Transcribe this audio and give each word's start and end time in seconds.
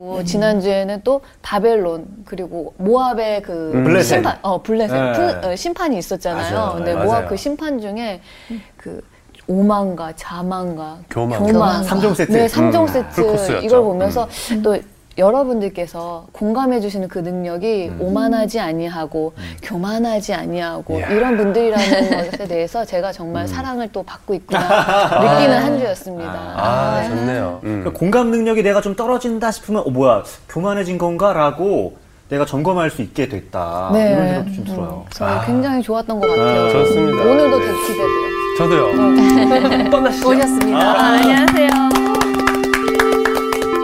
뭐 0.00 0.24
지난주에는 0.24 1.02
또 1.04 1.20
바벨론 1.42 2.06
그리고 2.24 2.72
모압의 2.78 3.42
그 3.42 3.70
음. 3.74 3.84
블레셋. 3.84 4.04
심판 4.16 4.38
어 4.40 4.62
블레셋 4.62 4.96
네. 4.98 5.12
그, 5.42 5.46
어, 5.48 5.56
심판이 5.56 5.98
있었잖아요. 5.98 6.54
맞아요. 6.58 6.74
근데 6.74 6.94
맞아요. 6.94 7.06
모압 7.06 7.28
그 7.28 7.36
심판 7.36 7.78
중에 7.78 8.22
그 8.78 9.02
오만과 9.46 10.14
자만과 10.16 11.00
교만. 11.10 11.44
교만 11.44 11.84
삼종 11.84 12.14
세트. 12.14 12.32
네, 12.32 12.48
삼종 12.48 12.84
음, 12.84 12.88
세트 12.88 13.10
풀코스였죠. 13.10 13.66
이걸 13.66 13.82
보면서 13.82 14.26
또 14.62 14.78
여러분들께서 15.20 16.26
공감해 16.32 16.80
주시는 16.80 17.08
그 17.08 17.18
능력이 17.20 17.88
음. 17.90 17.98
오만하지 18.00 18.58
아니하고 18.58 19.32
교만하지 19.62 20.34
아니하고 20.34 20.98
이야. 20.98 21.08
이런 21.10 21.36
분들이라는 21.36 22.10
것에 22.32 22.48
대해서 22.48 22.84
제가 22.84 23.12
정말 23.12 23.46
사랑을 23.46 23.88
또 23.92 24.02
받고 24.02 24.34
있구나 24.34 24.60
느끼는 25.20 25.62
한 25.62 25.78
주였습니다. 25.78 26.32
아, 26.56 27.04
좋네요. 27.08 27.60
음. 27.64 27.80
그러니까 27.82 27.90
공감 27.98 28.30
능력이 28.30 28.62
내가 28.62 28.80
좀 28.80 28.96
떨어진다 28.96 29.50
싶으면 29.52 29.82
어 29.86 29.90
뭐야 29.90 30.24
교만해진 30.48 30.98
건가라고 30.98 31.96
내가 32.30 32.44
점검할 32.46 32.90
수 32.90 33.02
있게 33.02 33.28
됐다 33.28 33.90
이런 33.94 34.28
생각도 34.28 34.52
좀 34.54 34.64
들어요. 34.64 35.04
음, 35.06 35.10
저는 35.12 35.40
굉장히 35.46 35.82
좋았던 35.82 36.20
것 36.20 36.28
같아요. 36.28 36.66
아, 36.66 36.68
좋습니다. 36.70 37.22
오늘도 37.22 37.58
네. 37.58 37.66
되게 37.66 37.78
기대돼요. 37.86 38.30
저도요. 38.58 39.90
떠나시죠. 39.90 40.28
오셨습니다. 40.28 40.78
아, 40.78 41.02
안녕하세요. 41.14 41.70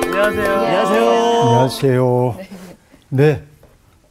안녕하세요. 0.05 0.51
안녕하세요. 0.61 1.26
안녕하세요. 1.57 2.37
네. 3.09 3.43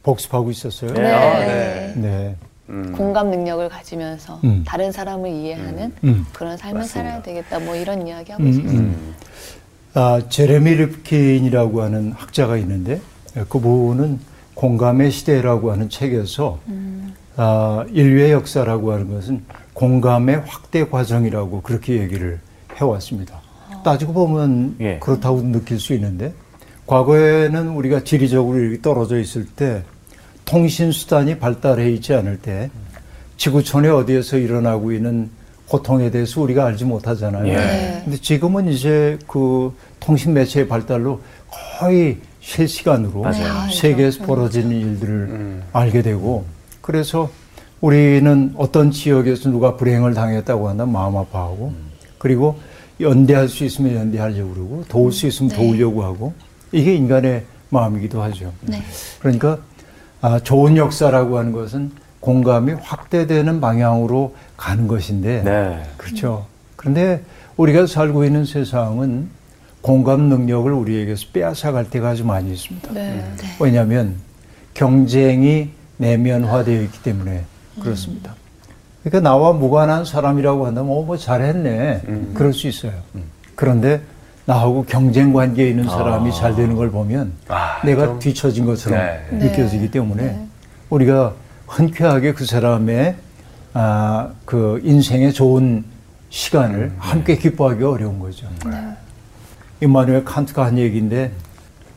복습하고 0.02 0.50
있었어요. 0.50 0.92
네. 0.92 1.12
아, 1.12 1.38
네. 1.38 1.92
네. 1.96 2.36
음. 2.70 2.92
공감 2.96 3.30
능력을 3.30 3.68
가지면서 3.68 4.40
음. 4.42 4.64
다른 4.66 4.90
사람을 4.90 5.30
이해하는 5.30 5.92
음. 6.02 6.26
그런 6.32 6.56
삶을 6.56 6.80
맞습니다. 6.80 6.92
살아야 7.08 7.22
되겠다. 7.22 7.60
뭐 7.60 7.76
이런 7.76 8.04
이야기 8.06 8.32
하고 8.32 8.42
음, 8.42 8.48
있습니다. 8.48 8.72
음. 8.74 9.14
아, 9.94 10.20
제레미 10.28 10.74
립킨이라고 10.74 11.82
하는 11.82 12.12
학자가 12.12 12.56
있는데 12.56 13.00
그분은 13.48 14.18
공감의 14.54 15.12
시대라고 15.12 15.70
하는 15.70 15.88
책에서 15.88 16.58
아, 17.36 17.84
인류의 17.90 18.32
역사라고 18.32 18.92
하는 18.92 19.14
것은 19.14 19.44
공감의 19.72 20.42
확대 20.46 20.88
과정이라고 20.88 21.62
그렇게 21.62 22.00
얘기를 22.00 22.40
해왔습니다. 22.74 23.40
따지고 23.84 24.12
보면 24.14 24.76
예. 24.80 24.98
그렇다고 24.98 25.40
느낄 25.42 25.78
수 25.78 25.94
있는데 25.94 26.34
과거에는 26.86 27.68
우리가 27.70 28.04
지리적으로 28.04 28.58
이렇게 28.58 28.80
떨어져 28.80 29.18
있을 29.18 29.46
때 29.46 29.82
통신 30.44 30.92
수단이 30.92 31.38
발달해 31.38 31.90
있지 31.90 32.14
않을 32.14 32.38
때 32.38 32.70
지구촌에 33.36 33.88
어디에서 33.88 34.38
일어나고 34.38 34.92
있는 34.92 35.30
고통에 35.68 36.10
대해서 36.10 36.40
우리가 36.40 36.64
알지 36.66 36.84
못하잖아요. 36.84 37.48
예. 37.48 37.56
네. 37.56 38.00
근데 38.04 38.16
지금은 38.18 38.68
이제 38.68 39.18
그 39.26 39.74
통신 39.98 40.32
매체의 40.32 40.68
발달로 40.68 41.20
거의 41.78 42.18
실시간으로 42.40 43.22
맞아요. 43.22 43.70
세계에서 43.72 44.24
벌어지는 44.24 44.70
일들을 44.70 45.14
음. 45.14 45.62
알게 45.72 46.02
되고 46.02 46.44
그래서 46.80 47.28
우리는 47.80 48.54
어떤 48.56 48.92
지역에서 48.92 49.50
누가 49.50 49.76
불행을 49.76 50.14
당했다고 50.14 50.68
한다면 50.68 50.92
마음 50.92 51.16
아파하고 51.16 51.72
그리고 52.18 52.58
연대할 53.00 53.48
수 53.48 53.64
있으면 53.64 53.96
연대하려고 53.96 54.54
그러고 54.54 54.84
도울 54.88 55.12
수 55.12 55.26
있으면 55.26 55.50
네. 55.50 55.56
도우려고 55.56 56.04
하고 56.04 56.32
이게 56.72 56.94
인간의 56.94 57.44
마음이기도 57.70 58.22
하죠. 58.22 58.52
네. 58.62 58.82
그러니까 59.20 59.58
아, 60.20 60.38
좋은 60.40 60.76
역사라고 60.76 61.38
하는 61.38 61.52
것은 61.52 61.92
공감이 62.20 62.72
확대되는 62.72 63.60
방향으로 63.60 64.34
가는 64.56 64.88
것인데 64.88 65.42
네. 65.44 65.82
그렇죠. 65.96 66.46
그런데 66.76 67.22
우리가 67.56 67.86
살고 67.86 68.24
있는 68.24 68.44
세상은 68.44 69.28
공감 69.80 70.22
능력을 70.22 70.72
우리에게서 70.72 71.26
빼앗아갈 71.32 71.88
때가 71.90 72.10
아주 72.10 72.24
많이 72.24 72.52
있습니다. 72.52 72.92
네. 72.92 73.24
왜냐하면 73.60 74.16
경쟁이 74.74 75.70
내면화되어 75.98 76.82
있기 76.82 77.02
때문에 77.02 77.44
그렇습니다. 77.80 78.34
그러니까 79.02 79.20
나와 79.20 79.52
무관한 79.52 80.04
사람이라고 80.04 80.66
한다면 80.66 80.90
어, 80.90 81.02
뭐 81.02 81.16
잘했네. 81.16 82.32
그럴 82.34 82.52
수 82.52 82.66
있어요. 82.66 82.92
그런데 83.54 84.02
나하고 84.46 84.84
경쟁 84.84 85.32
관계에 85.32 85.68
있는 85.70 85.84
사람이 85.88 86.32
잘 86.32 86.54
되는 86.54 86.76
걸 86.76 86.90
보면 86.90 87.32
아, 87.48 87.80
내가 87.84 88.06
좀- 88.06 88.18
뒤처진 88.20 88.64
것처럼 88.64 88.98
네. 88.98 89.26
느껴지기 89.32 89.90
때문에 89.90 90.38
우리가 90.88 91.34
흔쾌하게 91.66 92.32
그 92.32 92.46
사람의 92.46 93.16
아, 93.74 94.28
그 94.44 94.80
인생의 94.84 95.32
좋은 95.32 95.84
시간을 96.30 96.92
함께 96.98 97.36
기뻐하기 97.36 97.82
어려운 97.84 98.18
거죠. 98.20 98.46
임마누엘 99.82 100.24
칸트가 100.24 100.64
한 100.64 100.78
얘기인데 100.78 101.32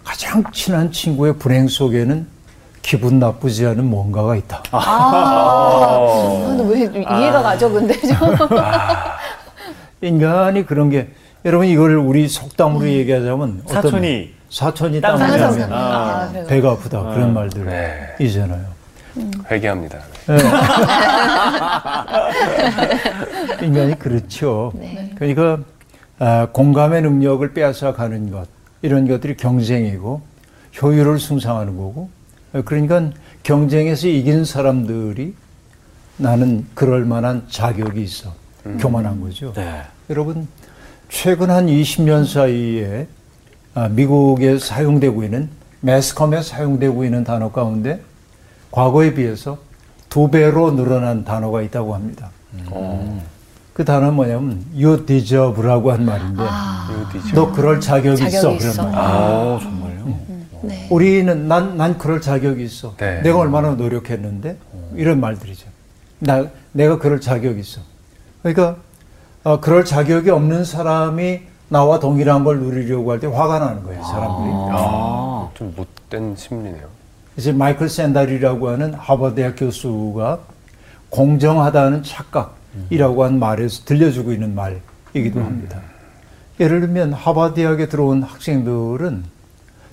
가장 0.04 0.44
친한 0.52 0.92
친구의 0.92 1.38
불행 1.38 1.68
속에는 1.68 2.28
기분 2.82 3.20
나쁘지 3.20 3.66
않은 3.68 3.86
뭔가가 3.86 4.36
있다. 4.36 4.64
아, 4.72 6.46
근데 6.48 6.64
왜 6.64 6.80
이해가 7.02 7.44
가죠, 7.44 7.72
근데 7.72 7.94
좀. 8.02 8.18
인간이 10.02 10.66
그런 10.66 10.90
게 10.90 11.10
여러분 11.46 11.68
이걸 11.68 11.96
우리 11.96 12.28
속담으로 12.28 12.86
얘기하자면 12.88 13.62
어떤 13.66 13.82
사촌이 13.82 14.34
사촌이 14.50 15.00
땅 15.02 15.18
사면. 15.18 15.40
사면 15.40 15.72
아, 15.74 16.30
배가. 16.34 16.48
배가 16.48 16.72
아프다 16.72 17.02
그런 17.14 17.34
말들 17.34 17.66
네. 17.66 18.16
이잖아요. 18.20 18.66
회개합니다. 19.50 20.00
인간이 23.62 23.98
그렇죠. 23.98 24.72
네. 24.76 25.12
그러니까 25.16 25.60
아, 26.20 26.48
공감의 26.52 27.02
능력을 27.04 27.54
빼앗아 27.54 27.94
가는 27.94 28.30
것 28.32 28.48
이런 28.82 29.08
것들이 29.08 29.38
경쟁이고 29.38 30.22
효율을 30.82 31.20
숭상하는 31.20 31.78
거고 31.78 32.10
어, 32.54 32.62
그러니까 32.66 33.12
경쟁에서 33.44 34.08
이긴 34.08 34.44
사람들이 34.46 35.36
나는 36.18 36.66
그럴 36.74 37.06
만한 37.06 37.44
자격이 37.50 38.02
있어 38.02 38.34
교만한 38.80 39.22
거죠. 39.22 39.54
네. 39.54 39.84
여러분 40.10 40.48
최근 41.10 41.50
한 41.50 41.68
20년 41.68 42.26
사이에 42.26 43.08
아, 43.74 43.88
미국에 43.90 44.58
사용되고 44.58 45.24
있는 45.24 45.50
매스컴에 45.82 46.42
사용되고 46.42 47.04
있는 47.04 47.24
단어 47.24 47.52
가운데 47.52 48.02
과거에 48.72 49.14
비해서 49.14 49.58
두 50.10 50.30
배로 50.30 50.72
늘어난 50.72 51.24
단어가 51.24 51.62
있다고 51.62 51.94
합니다. 51.96 52.30
어, 52.72 53.24
그 53.74 53.86
단어는 53.86 54.14
뭐냐면 54.14 54.64
you 54.74 55.06
deserve라고 55.06 55.92
한 55.92 56.06
말인데 56.06 56.44
뒤죠. 57.12 57.36
너 57.36 57.52
그럴 57.52 57.80
자격이, 57.80 58.24
있어 58.26 58.30
자격이 58.30 58.58
그런 58.58 58.72
있어. 58.72 58.84
말. 58.84 58.96
아, 58.96 59.60
정말요? 59.62 60.20
네. 60.64 60.88
우리는 60.90 61.48
난, 61.48 61.78
난 61.78 61.98
그럴 61.98 62.22
자격이 62.22 62.64
있어. 62.64 62.96
네. 62.98 63.22
내가 63.22 63.40
얼마나 63.40 63.72
노력했는데 63.72 64.58
이런 64.96 65.20
말들이죠. 65.20 65.68
나 66.20 66.48
내가 66.72 66.98
그럴 67.00 67.22
자격이 67.22 67.60
있어. 67.60 67.82
그러니까 68.42 68.78
어, 69.44 69.60
그럴 69.60 69.86
자격이 69.86 70.30
없는 70.30 70.66
사람이 70.66 71.42
나와 71.70 72.00
동일한 72.00 72.44
걸 72.44 72.60
누리려고 72.60 73.12
할 73.12 73.20
때 73.20 73.28
화가 73.28 73.60
나는 73.60 73.84
거예요, 73.84 74.04
사람들이. 74.04 74.54
아. 74.72 75.50
좀 75.54 75.74
못된 75.76 76.36
심리네요. 76.36 76.88
이제 77.38 77.52
마이클 77.52 77.88
샌달이라고 77.90 78.70
하는 78.70 78.94
하버드 78.94 79.36
대학 79.36 79.56
교수가 79.58 80.40
공정하다는 81.10 82.04
착각이라고 82.04 83.24
한 83.24 83.40
말에서 83.40 83.84
들려주고 83.86 84.34
있는 84.34 84.56
말이기도 84.56 85.40
합니다. 85.42 85.80
예를 86.60 86.82
들면 86.82 87.14
하버드 87.14 87.56
대학에 87.56 87.88
들어온 87.88 88.24
학생들은 88.24 89.24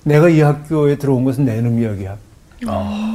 내가 0.03 0.29
이 0.29 0.41
학교에 0.41 0.97
들어온 0.97 1.23
것은 1.23 1.45
내 1.45 1.61
능력이야. 1.61 2.15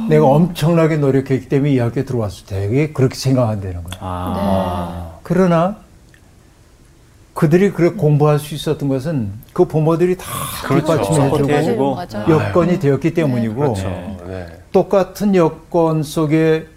내가 0.09 0.25
엄청나게 0.25 0.97
노력했기 0.97 1.49
때문에 1.49 1.71
이 1.73 1.79
학교에 1.79 2.05
들어왔을 2.05 2.45
때 2.45 2.59
되게 2.61 2.91
그렇게 2.91 3.15
생각한다는 3.15 3.83
거예요. 3.83 3.99
아. 3.99 5.11
그러나 5.21 5.77
그들이 7.33 7.71
그렇게 7.71 7.95
공부할 7.95 8.37
수 8.39 8.53
있었던 8.53 8.87
것은 8.89 9.31
그 9.53 9.65
부모들이 9.65 10.17
다 10.17 10.25
그렇죠. 10.65 10.85
뒷받침해 10.85 11.15
주고 11.15 11.37
서포트해주고. 11.37 11.95
맞아요. 11.95 12.29
여건이 12.29 12.79
되었기 12.79 13.13
때문이고 13.13 13.55
그렇죠. 13.55 13.89
네. 14.27 14.45
똑같은 14.71 15.35
여건 15.35 16.03
속에 16.03 16.67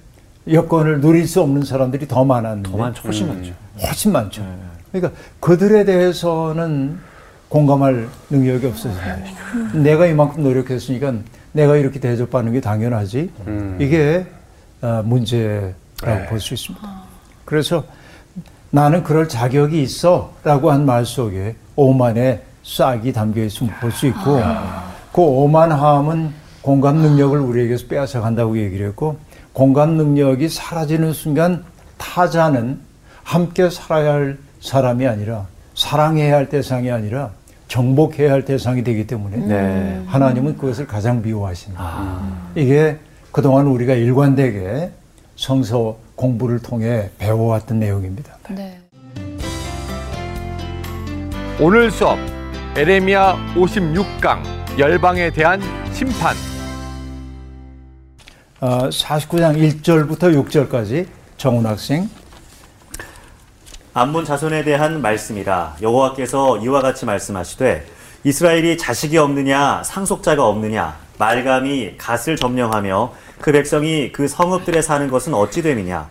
여건을 0.50 1.00
누릴 1.00 1.26
수 1.28 1.42
없는 1.42 1.64
사람들이 1.64 2.08
더 2.08 2.24
많았는데 2.24 2.70
더 2.70 2.76
많죠. 2.76 3.02
훨씬 3.02 3.28
음. 3.28 3.34
많죠. 3.34 3.52
훨씬 3.86 4.12
많죠. 4.12 4.42
네. 4.42 4.56
그러니까 4.92 5.20
그들에 5.40 5.84
대해서는 5.84 6.98
공감할 7.48 8.08
능력이 8.30 8.66
없어져요. 8.66 9.16
내가 9.74 10.06
이만큼 10.06 10.42
노력했으니까 10.42 11.14
내가 11.52 11.76
이렇게 11.76 12.00
대접받는 12.00 12.52
게 12.52 12.60
당연하지. 12.60 13.30
음. 13.46 13.76
이게 13.80 14.26
아, 14.80 15.02
문제라고 15.04 15.74
네. 16.04 16.26
볼수 16.26 16.54
있습니다. 16.54 16.88
그래서 17.44 17.84
나는 18.76 19.02
그럴 19.02 19.26
자격이 19.26 19.82
있어 19.82 20.32
라고 20.44 20.70
한 20.70 20.84
말 20.84 21.06
속에 21.06 21.56
오만의 21.76 22.42
싹이 22.62 23.10
담겨 23.14 23.42
있음을 23.42 23.72
볼수 23.80 24.06
있고 24.08 24.38
그 25.12 25.22
오만함은 25.22 26.30
공감 26.60 26.96
능력을 26.96 27.38
우리에게서 27.38 27.86
빼앗아 27.86 28.20
간다고 28.20 28.58
얘기를 28.58 28.86
했고 28.88 29.16
공감 29.54 29.92
능력이 29.92 30.50
사라지는 30.50 31.14
순간 31.14 31.64
타자는 31.96 32.78
함께 33.24 33.70
살아야 33.70 34.12
할 34.12 34.38
사람이 34.60 35.06
아니라 35.06 35.46
사랑해야 35.74 36.36
할 36.36 36.50
대상이 36.50 36.90
아니라 36.90 37.30
정복해야 37.68 38.30
할 38.30 38.44
대상이 38.44 38.84
되기 38.84 39.06
때문에 39.06 39.36
네. 39.38 40.02
하나님은 40.06 40.58
그것을 40.58 40.86
가장 40.86 41.22
미워하신다. 41.22 42.20
이게 42.54 42.98
그동안 43.32 43.66
우리가 43.68 43.94
일관되게 43.94 44.90
성서 45.36 45.96
공부를 46.16 46.60
통해 46.60 47.10
배워왔던 47.18 47.78
내용입니다. 47.78 48.36
네. 48.50 48.80
오늘 51.60 51.90
수업 51.90 52.18
에레미야 52.76 53.54
56강 53.54 54.78
열방에 54.78 55.30
대한 55.30 55.62
심판 55.92 56.34
어, 58.60 58.88
49장 58.88 59.56
1절부터 59.56 60.44
6절까지 60.44 61.06
정훈 61.36 61.64
학생 61.64 62.08
암몬 63.94 64.26
자손에 64.26 64.64
대한 64.64 65.00
말씀이라 65.00 65.76
여호와께서 65.80 66.58
이와 66.58 66.82
같이 66.82 67.06
말씀하시되 67.06 67.86
이스라엘이 68.24 68.76
자식이 68.76 69.16
없느냐 69.16 69.82
상속자가 69.84 70.46
없느냐 70.46 70.98
말감이 71.18 71.96
갓을 71.96 72.36
점령하며 72.36 73.12
그 73.40 73.52
백성이 73.52 74.12
그 74.12 74.28
성읍들에 74.28 74.82
사는 74.82 75.08
것은 75.08 75.34
어찌 75.34 75.62
됨이냐? 75.62 76.10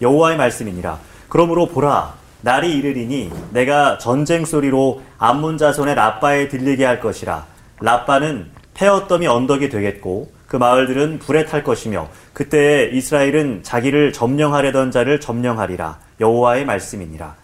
여호와의 0.00 0.36
말씀이니라. 0.36 0.98
그러므로 1.28 1.66
보라 1.66 2.14
날이 2.40 2.76
이르리니 2.76 3.32
내가 3.50 3.98
전쟁 3.98 4.44
소리로 4.44 5.02
암몬 5.18 5.58
자손의 5.58 5.94
라빠에 5.94 6.48
들리게 6.48 6.84
할 6.84 7.00
것이라. 7.00 7.46
라빠는 7.80 8.50
폐어더미 8.74 9.26
언덕이 9.26 9.68
되겠고 9.68 10.32
그 10.46 10.56
마을들은 10.56 11.18
불에 11.18 11.44
탈 11.44 11.62
것이며 11.62 12.08
그때에 12.32 12.90
이스라엘은 12.92 13.62
자기를 13.62 14.12
점령하려던 14.12 14.90
자를 14.90 15.20
점령하리라. 15.20 15.98
여호와의 16.20 16.64
말씀이니라. 16.64 17.36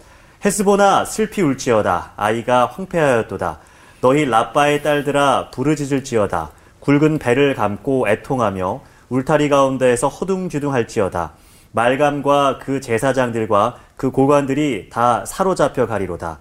헤스보나 0.45 1.05
슬피 1.05 1.43
울지어다. 1.43 2.13
아이가 2.17 2.67
황폐하였도다. 2.67 3.59
너희 4.01 4.25
라빠의 4.27 4.83
딸들아 4.83 5.51
부르짖을지어다 5.51 6.51
굵은 6.85 7.19
배를 7.19 7.55
감고 7.55 8.09
애통하며 8.09 8.81
울타리 9.09 9.49
가운데에서 9.49 10.09
허둥지둥할지어다. 10.09 11.33
말감과 11.73 12.59
그 12.61 12.81
제사장들과 12.81 13.77
그 13.97 14.11
고관들이 14.11 14.91
다 14.91 15.25
사로잡혀 15.25 15.87
가리로다. 15.87 16.39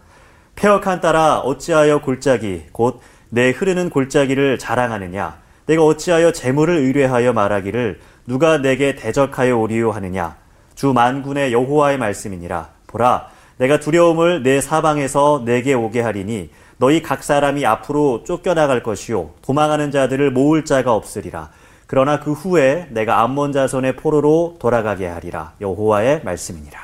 폐역한 0.55 1.01
딸아 1.01 1.39
어찌하여 1.39 2.01
골짜기 2.01 2.67
곧 2.71 2.99
내 3.33 3.49
흐르는 3.49 3.89
골짜기를 3.89 4.59
자랑하느냐? 4.59 5.39
내가 5.65 5.83
어찌하여 5.83 6.31
재물을 6.33 6.75
의뢰하여 6.75 7.33
말하기를 7.33 7.99
누가 8.27 8.59
내게 8.59 8.93
대적하여 8.93 9.57
오리요 9.57 9.89
하느냐? 9.89 10.35
주 10.75 10.93
만군의 10.93 11.51
여호와의 11.51 11.97
말씀이니라. 11.97 12.69
보라 12.85 13.29
내가 13.57 13.79
두려움을 13.79 14.43
내 14.43 14.61
사방에서 14.61 15.41
내게 15.45 15.73
오게 15.73 16.01
하리니 16.01 16.51
너희 16.77 17.01
각 17.01 17.23
사람이 17.23 17.65
앞으로 17.65 18.23
쫓겨나갈 18.23 18.83
것이요 18.83 19.31
도망하는 19.41 19.91
자들을 19.91 20.31
모을 20.31 20.65
자가 20.65 20.93
없으리라 20.93 21.49
그러나 21.87 22.19
그 22.19 22.33
후에 22.33 22.87
내가 22.91 23.21
암몬 23.21 23.53
자손의 23.53 23.97
포로로 23.97 24.57
돌아가게 24.59 25.07
하리라 25.07 25.53
여호와의 25.61 26.21
말씀이니라 26.23 26.79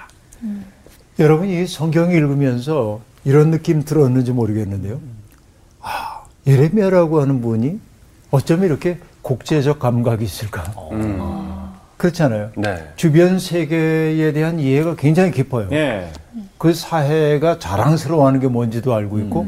여러분 1.20 1.50
이 1.50 1.68
성경 1.68 2.12
읽으면서 2.12 3.02
이런 3.26 3.52
느낌 3.52 3.84
들었는지 3.84 4.32
모르겠는데요. 4.32 5.00
아, 5.82 6.24
예레미야라고 6.48 7.22
하는 7.22 7.42
분이 7.42 7.80
어쩜 8.32 8.64
이렇게 8.64 9.00
국제적 9.22 9.80
감각이 9.80 10.24
있을까? 10.24 10.64
그렇잖아요. 11.98 12.52
네. 12.56 12.92
주변 12.96 13.40
세계에 13.40 14.32
대한 14.32 14.60
이해가 14.60 14.96
굉장히 14.96 15.32
깊어요. 15.32 15.68
예. 15.74 16.10
그 16.60 16.74
사회가 16.74 17.58
자랑스러워하는 17.58 18.42
게 18.42 18.48
뭔지도 18.48 18.94
알고 18.94 19.20
있고, 19.20 19.48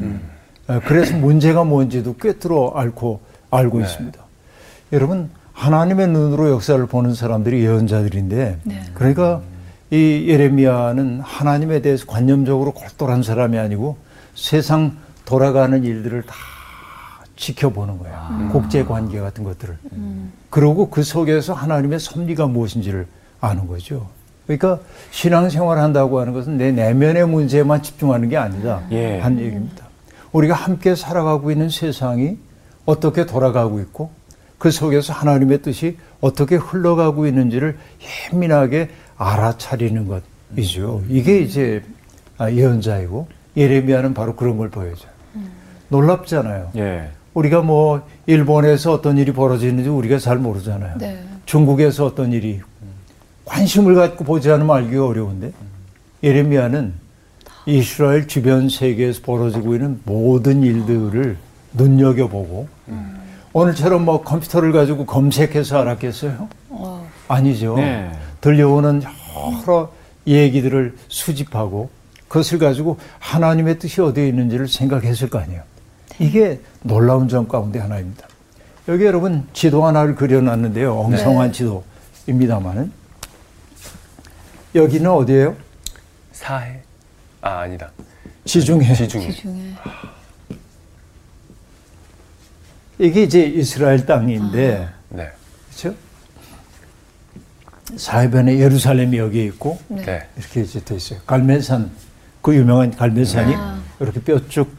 어, 0.68 0.80
그래서 0.86 1.16
문제가 1.18 1.66
뭔지도 1.66 2.16
꿰뚫어 2.16 2.72
앓고 2.74 3.20
알고 3.52 3.80
네. 3.80 3.84
있습니다. 3.84 4.20
여러분 4.94 5.30
하나님의 5.52 6.08
눈으로 6.08 6.50
역사를 6.50 6.84
보는 6.86 7.14
사람들이 7.14 7.64
예언자들인데, 7.64 8.60
네. 8.64 8.82
그러니까 8.94 9.42
이 9.92 10.26
예레미야는 10.30 11.20
하나님에 11.20 11.82
대해서 11.82 12.06
관념적으로 12.06 12.72
골똘한 12.72 13.24
사람이 13.24 13.60
아니고 13.60 13.98
세상 14.34 14.96
돌아가는 15.26 15.84
일들을 15.84 16.24
다 16.24 16.34
지켜보는 17.36 18.00
거야. 18.00 18.50
국제 18.54 18.86
관계 18.86 19.20
같은 19.20 19.44
것들을. 19.44 19.78
그러고 20.50 20.90
그 20.90 21.04
속에서 21.04 21.54
하나님의 21.54 22.00
섭리가 22.00 22.48
무엇인지를 22.48 23.06
아는 23.42 23.68
거죠. 23.68 24.08
그러니까 24.58 24.84
신앙생활 25.12 25.78
한다고 25.78 26.20
하는 26.20 26.34
것은 26.34 26.58
내 26.58 26.72
내면의 26.72 27.28
문제에만 27.28 27.82
집중하는 27.82 28.30
게 28.30 28.38
아니다. 28.38 28.82
예. 28.92 29.20
한 29.20 29.40
얘기입니다. 29.40 29.88
우리가 30.32 30.54
함께 30.54 30.96
살아가고 30.96 31.52
있는 31.52 31.70
세상이 31.70 32.38
어떻게 32.86 33.26
돌아가고 33.26 33.80
있고 33.80 34.12
그 34.58 34.72
속에서 34.72 35.14
하나님의 35.14 35.62
뜻이 35.62 35.98
어떻게 36.20 36.56
흘러가고 36.56 37.28
있는지를 37.28 37.78
예민하게 38.34 38.90
알아차리는 39.18 40.08
것이죠. 40.56 41.04
이게 41.10 41.40
이제 41.40 41.84
아, 42.38 42.52
예언자이고 42.52 43.28
예레미야는 43.56 44.14
바로 44.14 44.36
그런 44.36 44.58
걸 44.58 44.70
보여줘요. 44.70 45.12
놀랍잖아요. 45.90 46.72
예. 46.78 47.10
우리가 47.34 47.62
뭐 47.62 48.02
일본에서 48.26 48.94
어떤 48.94 49.18
일이 49.18 49.32
벌어지는지 49.32 49.90
우리가 49.90 50.20
잘 50.20 50.38
모르잖아요. 50.38 50.98
네. 50.98 51.24
중국에서 51.46 52.06
어떤 52.06 52.32
일이 52.34 52.62
관심을 53.46 53.96
갖고 53.96 54.24
보지 54.24 54.52
않으면 54.52 54.76
알기가 54.76 55.06
어려운데 55.06 55.52
예레미야는 56.24 56.94
이스라엘 57.66 58.28
주변 58.28 58.70
세계에서 58.70 59.22
벌어지고 59.24 59.76
있는 59.76 60.00
모든 60.06 60.64
일들을 60.64 61.38
눈여겨보고 61.74 62.68
오늘처럼 63.54 64.06
뭐 64.06 64.22
컴퓨터를 64.22 64.72
가지고 64.72 65.06
검색해서 65.06 65.80
알았겠어요? 65.80 66.48
어, 66.70 67.08
아니죠. 67.28 67.76
네. 67.76 68.10
들려오는 68.40 69.02
여러 69.68 69.92
얘기들을 70.26 70.96
수집하고 71.08 71.90
그것을 72.28 72.60
가지고 72.60 72.98
하나님의 73.20 73.78
뜻이 73.80 74.00
어디에 74.02 74.28
있는지를 74.30 74.68
생각했을 74.68 75.30
거 75.30 75.40
아니에요. 75.40 75.64
이게 76.20 76.62
놀라운 76.82 77.28
점 77.28 77.48
가운데 77.48 77.80
하나입니다. 77.80 78.28
여기 78.88 79.06
여러분 79.06 79.44
지도 79.54 79.86
하나를 79.86 80.16
그려놨는데요. 80.16 80.98
엉성한 80.98 81.52
지도입니다만은 81.52 82.92
여기는 84.74 85.10
어디예요? 85.10 85.56
사해. 86.32 86.82
아, 87.42 87.60
아니다. 87.60 87.92
지중해. 88.46 88.94
지중해. 88.94 89.32
지중해. 89.32 89.74
이게 93.00 93.24
이제 93.24 93.44
이스라엘 93.44 94.06
땅인데 94.06 94.88
네. 95.10 95.32
그렇죠? 95.70 95.96
사해변에 97.98 98.60
예루살렘이 98.60 99.18
여기 99.18 99.44
있고 99.46 99.80
네. 99.88 100.04
네. 100.06 100.28
이렇게 100.38 100.62
이제 100.62 100.80
돼 100.84 100.96
있어요. 100.96 101.20
갈멜산 101.26 101.92
그 102.42 102.56
유명한 102.56 102.92
갈멜산이 102.96 103.56
이렇게 104.00 104.22
뼈쭉 104.22 104.72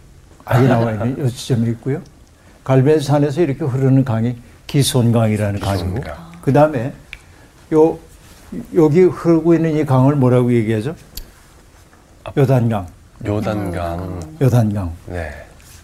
아예 0.44 0.68
나와 0.68 0.92
있는 0.92 1.26
이 1.26 1.30
지점이 1.30 1.68
있고요. 1.72 2.00
갈멜산에서 2.64 3.42
이렇게 3.42 3.64
흐르는 3.64 4.04
강이 4.04 4.36
기손강이라는 4.68 5.58
강이고. 5.60 6.00
그 6.42 6.52
다음에 6.52 6.92
요 7.72 7.98
여기 8.74 9.02
흐르고 9.02 9.54
있는 9.54 9.76
이 9.76 9.84
강을 9.84 10.16
뭐라고 10.16 10.52
얘기하죠? 10.52 10.94
요단강, 12.36 12.86
요단강. 13.26 14.20
요단강. 14.40 14.92
네. 15.06 15.30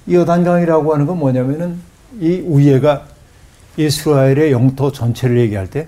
이 0.07 0.15
요단강이라고 0.15 0.95
하는 0.95 1.07
건 1.07 1.19
뭐냐면은 1.19 1.81
이 2.21 2.43
위에가 2.47 3.05
이스라엘의 3.77 4.53
영토 4.53 4.91
전체를 4.91 5.39
얘기할 5.41 5.69
때 5.69 5.87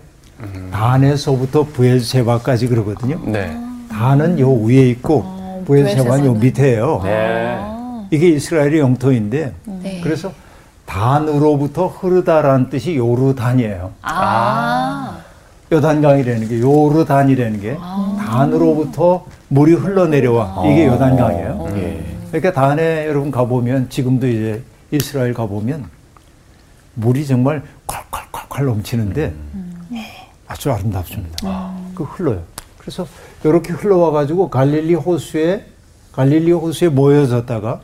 단에서부터 0.72 1.64
부엘세바까지 1.64 2.68
그러거든요. 2.68 3.20
네. 3.26 3.56
단은 3.90 4.38
요 4.38 4.52
위에 4.52 4.88
있고 4.90 5.22
어, 5.24 5.62
부엘세바는 5.66 6.24
요. 6.26 6.34
밑에예요. 6.34 7.00
네. 7.04 7.58
이게 8.10 8.28
이스라엘의 8.28 8.78
영토인데 8.78 9.52
네. 9.64 10.00
그래서 10.02 10.32
단으로부터 10.86 11.86
흐르다라는 11.86 12.70
뜻이 12.70 12.96
요르단이에요. 12.96 13.92
아. 14.02 15.09
요단강이라는 15.72 16.48
게 16.48 16.60
요르단이라는 16.60 17.60
게 17.60 17.76
단으로부터 18.18 19.24
물이 19.48 19.74
흘러내려와 19.74 20.64
이게 20.66 20.86
요단강이에요. 20.86 21.68
예. 21.76 22.04
그러니까 22.28 22.52
단에 22.52 23.06
여러분 23.06 23.30
가보면 23.30 23.88
지금도 23.90 24.26
이제 24.26 24.62
이스라엘 24.90 25.32
가보면 25.34 25.86
물이 26.94 27.26
정말 27.26 27.62
콸콸콸콸 27.86 28.64
넘치는데 28.64 29.32
아주 30.46 30.72
아름답습니다. 30.72 31.72
그 31.94 32.02
흘러요. 32.04 32.42
그래서 32.78 33.06
이렇게 33.44 33.72
흘러와 33.72 34.10
가지고 34.10 34.50
갈릴리 34.50 34.94
호수에 34.94 35.66
갈릴리 36.12 36.50
호수에 36.52 36.88
모여졌다가 36.88 37.80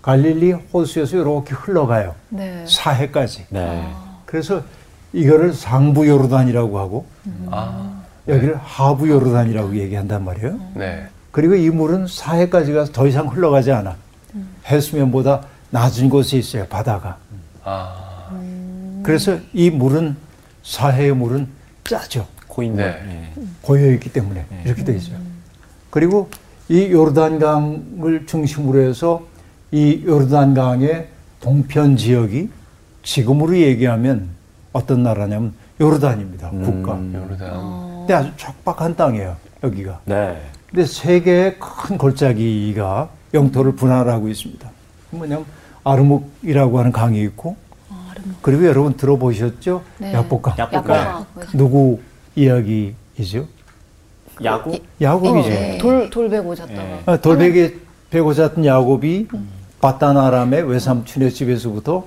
갈릴리 0.00 0.52
호수에서 0.52 1.16
이렇게 1.16 1.54
흘러가요. 1.54 2.14
네. 2.30 2.64
사해까지. 2.66 3.46
네. 3.50 3.86
그래서 4.24 4.62
이거를 5.16 5.54
상부 5.54 6.06
요르단이라고 6.06 6.78
하고 6.78 7.06
아. 7.50 8.02
여기를 8.28 8.56
하부 8.62 9.08
요르단이라고 9.08 9.76
얘기한단 9.76 10.24
말이에요. 10.24 10.60
네. 10.74 11.06
그리고 11.30 11.54
이 11.54 11.70
물은 11.70 12.06
사해까지 12.06 12.72
가서 12.72 12.92
더 12.92 13.06
이상 13.06 13.26
흘러가지 13.28 13.72
않아. 13.72 13.96
해수면보다 14.66 15.46
낮은 15.70 16.10
곳에 16.10 16.36
있어요. 16.36 16.66
바다가. 16.66 17.16
아, 17.64 18.28
그래서 19.02 19.38
이 19.54 19.70
물은 19.70 20.16
사해의 20.62 21.14
물은 21.14 21.48
짜죠. 21.84 22.26
고인물. 22.48 22.84
네. 22.84 23.32
예. 23.38 23.42
고여 23.62 23.92
있기 23.92 24.12
때문에 24.12 24.44
이렇게 24.64 24.84
돼 24.84 24.96
있어요. 24.96 25.16
그리고 25.88 26.28
이 26.68 26.90
요르단강을 26.90 28.26
중심으로 28.26 28.80
해서 28.80 29.26
이 29.70 30.02
요르단강의 30.04 31.08
동편 31.40 31.96
지역이 31.96 32.50
지금으로 33.02 33.56
얘기하면 33.56 34.35
어떤 34.76 35.02
나라냐면 35.02 35.54
요르단입니다. 35.80 36.50
국가. 36.50 36.98
요르단. 37.14 37.98
근데 38.00 38.12
아주 38.12 38.30
촉박한 38.36 38.94
땅이에요. 38.94 39.34
여기가. 39.64 40.00
네. 40.04 40.38
근데 40.68 40.84
세 40.84 41.20
개의 41.20 41.58
큰 41.58 41.96
골짜기가 41.96 43.08
영토를 43.32 43.74
분할하고 43.74 44.28
있습니다. 44.28 44.68
뭐냐면 45.10 45.46
아르묵이라고 45.82 46.78
하는 46.78 46.92
강이 46.92 47.22
있고 47.22 47.56
그리고 48.42 48.66
여러분 48.66 48.94
들어보셨죠? 48.98 49.82
네. 49.98 50.12
야복강. 50.12 50.58
야복강. 50.58 50.96
야복강. 50.96 51.46
누구 51.54 52.00
이야기이죠? 52.34 53.46
야구? 54.44 54.78
야곱이죠. 55.00 55.48
네. 55.48 55.78
돌, 55.78 56.10
돌배 56.10 56.38
고졌다가. 56.40 56.82
네. 56.82 57.02
어, 57.06 57.18
돌베개 57.18 57.74
베고 58.10 58.34
잤던 58.34 58.66
야곱이 58.66 59.28
바다나람의 59.80 60.68
외삼촌의 60.68 61.32
집에서부터 61.32 62.04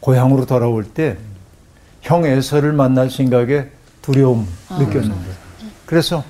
고향으로 0.00 0.44
돌아올 0.44 0.84
때 0.84 1.16
형 2.02 2.24
에서를 2.24 2.72
만날 2.72 3.10
생각에 3.10 3.66
두려움 4.02 4.46
느꼈는데 4.70 5.30
그래서 5.86 6.24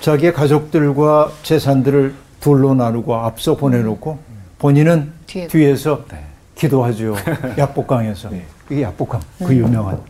자기의 0.00 0.32
가족들과 0.32 1.32
재산들을 1.42 2.14
둘로 2.40 2.74
나누고 2.74 3.14
앞서 3.14 3.56
보내놓고 3.56 4.18
본인은 4.58 5.12
뒤에. 5.26 5.46
뒤에서 5.48 6.04
네. 6.10 6.24
기도하죠. 6.54 7.16
야복강에서. 7.58 8.30
이게 8.70 8.82
야복강. 8.82 9.20
그 9.38 9.54
유명한. 9.54 10.00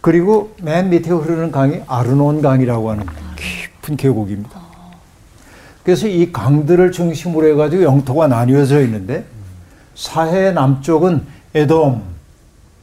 그리고 0.00 0.54
맨 0.62 0.88
밑에 0.90 1.10
흐르는 1.10 1.50
강이 1.50 1.80
아르논 1.86 2.40
강이라고 2.40 2.90
하는 2.90 3.06
깊은 3.36 3.96
계곡입니다. 3.96 4.60
그래서 5.82 6.06
이 6.06 6.32
강들을 6.32 6.92
중심으로 6.92 7.48
해가지고 7.48 7.82
영토가 7.82 8.28
나뉘어져 8.28 8.82
있는데 8.82 9.24
사해 9.94 10.52
남쪽은 10.52 11.26
에돔, 11.54 12.02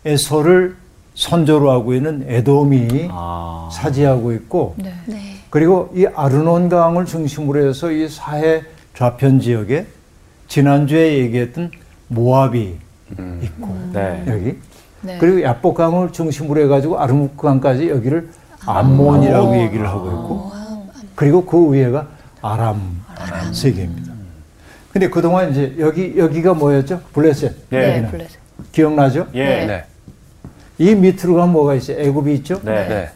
에서를 0.06 0.76
선조로 1.16 1.72
하고 1.72 1.94
있는 1.94 2.26
에돔이 2.28 3.10
아. 3.12 3.70
차지하고 3.72 4.34
있고 4.34 4.76
네. 4.78 4.94
그리고 5.50 5.92
이 5.96 6.06
아르논 6.06 6.70
강을 6.70 7.06
중심으로 7.06 7.68
해서 7.68 7.92
이 7.92 8.08
사해 8.10 8.64
좌편 8.96 9.40
지역에 9.40 9.86
지난주에 10.48 11.20
얘기했던 11.20 11.72
모압이 12.08 12.78
있고 13.12 13.78
네. 13.94 14.24
여기 14.28 14.58
네. 15.02 15.18
그리고 15.20 15.42
야복강을 15.44 16.12
중심으로 16.12 16.62
해가지고 16.62 17.00
아르묵강까지 17.00 17.90
여기를 17.90 18.30
암몬이라고 18.66 19.58
얘기를 19.62 19.88
하고 19.88 20.08
있고 20.08 20.52
그리고 21.16 21.46
그 21.46 21.74
위에가 21.74 22.08
아람, 22.42 23.04
세계입니다. 23.54 24.12
근데 24.92 25.10
그동안 25.10 25.52
이제 25.52 25.76
여기 25.80 26.14
여기가 26.18 26.54
뭐였죠? 26.54 27.02
블레셋. 27.14 27.70
네. 27.70 27.80
네, 27.80 27.90
여기는. 27.90 28.12
블레셋. 28.12 28.40
기억나죠? 28.72 29.28
예. 29.34 29.66
네. 29.66 29.86
이 30.78 30.96
밑으로 30.96 31.36
가면 31.36 31.52
뭐가 31.52 31.76
있어요? 31.76 32.00
애굽이 32.00 32.34
있죠? 32.36 32.60
네. 32.64 32.88
네. 32.88 33.10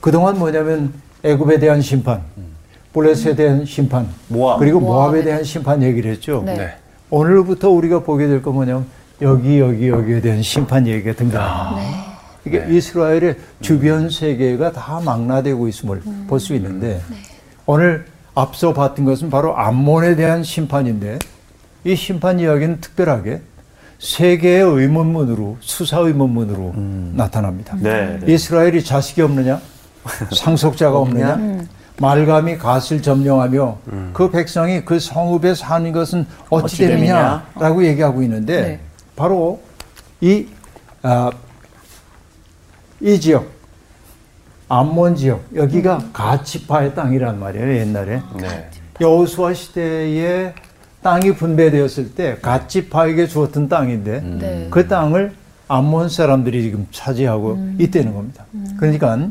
그동안 0.00 0.38
뭐냐면 0.38 0.92
애굽에 1.24 1.58
대한 1.58 1.80
심판, 1.82 2.22
블레셋에 2.92 3.34
대한 3.34 3.64
심판, 3.64 4.08
모압. 4.28 4.58
그리고 4.58 4.80
모압에 4.80 5.22
대한 5.22 5.42
심판 5.44 5.82
얘기를 5.82 6.10
했죠. 6.12 6.42
네. 6.46 6.54
네. 6.56 6.74
오늘부터 7.10 7.70
우리가 7.70 8.00
보게 8.04 8.26
될 8.28 8.40
건 8.42 8.54
뭐냐면 8.54 8.86
여기 9.20 9.58
여기 9.58 9.88
여기에 9.88 10.20
대한 10.20 10.42
심판 10.42 10.86
얘기가 10.86 11.14
등장합니다. 11.14 12.10
이게 12.46 12.64
이스라엘의 12.70 13.36
주변 13.60 14.08
세계가 14.08 14.72
다 14.72 15.00
망라되고 15.04 15.68
있음을 15.68 16.00
볼수 16.26 16.54
있는데 16.54 17.02
오늘 17.66 18.06
앞서 18.34 18.72
봤던 18.72 19.04
것은 19.04 19.28
바로 19.28 19.58
암몬에 19.58 20.14
대한 20.16 20.42
심판인데 20.42 21.18
이 21.84 21.96
심판 21.96 22.40
이야기는 22.40 22.80
특별하게 22.80 23.42
세계의 24.00 24.62
의문문으로 24.62 25.58
수사 25.60 25.98
의문문으로 25.98 26.72
나타납니다. 27.14 27.76
네, 27.78 28.18
네. 28.18 28.32
이스라엘이 28.32 28.82
자식이 28.82 29.20
없느냐? 29.22 29.60
상속자가 30.34 30.98
없느냐? 30.98 31.66
말감이 31.98 32.56
갓을 32.56 33.02
점령하며 33.02 33.78
그 34.14 34.30
백성이 34.30 34.84
그 34.86 34.98
성읍에 34.98 35.54
사는 35.54 35.92
것은 35.92 36.26
어찌 36.48 36.64
어찌 36.64 36.76
됨이냐? 36.78 37.44
됨이냐라고 37.52 37.84
얘기하고 37.84 38.22
있는데 38.22 38.62
네. 38.62 38.80
바로 39.14 39.60
이, 40.22 40.46
아, 41.02 41.30
이 43.00 43.20
지역, 43.20 43.48
암몬 44.68 45.16
지역, 45.16 45.44
여기가 45.54 46.08
가치파의 46.12 46.94
땅이란 46.94 47.38
말이에요, 47.38 47.76
옛날에. 47.80 48.22
네. 48.38 48.70
여호수아 48.98 49.52
시대에 49.52 50.54
땅이 51.02 51.34
분배되었을 51.34 52.14
때 52.14 52.36
가치파에게 52.42 53.26
주었던 53.26 53.68
땅인데 53.68 54.20
네. 54.20 54.66
그 54.70 54.86
땅을 54.86 55.32
암몬 55.68 56.08
사람들이 56.08 56.62
지금 56.62 56.86
차지하고 56.90 57.58
있다는 57.78 58.12
겁니다. 58.12 58.44
그러니까 58.78 59.28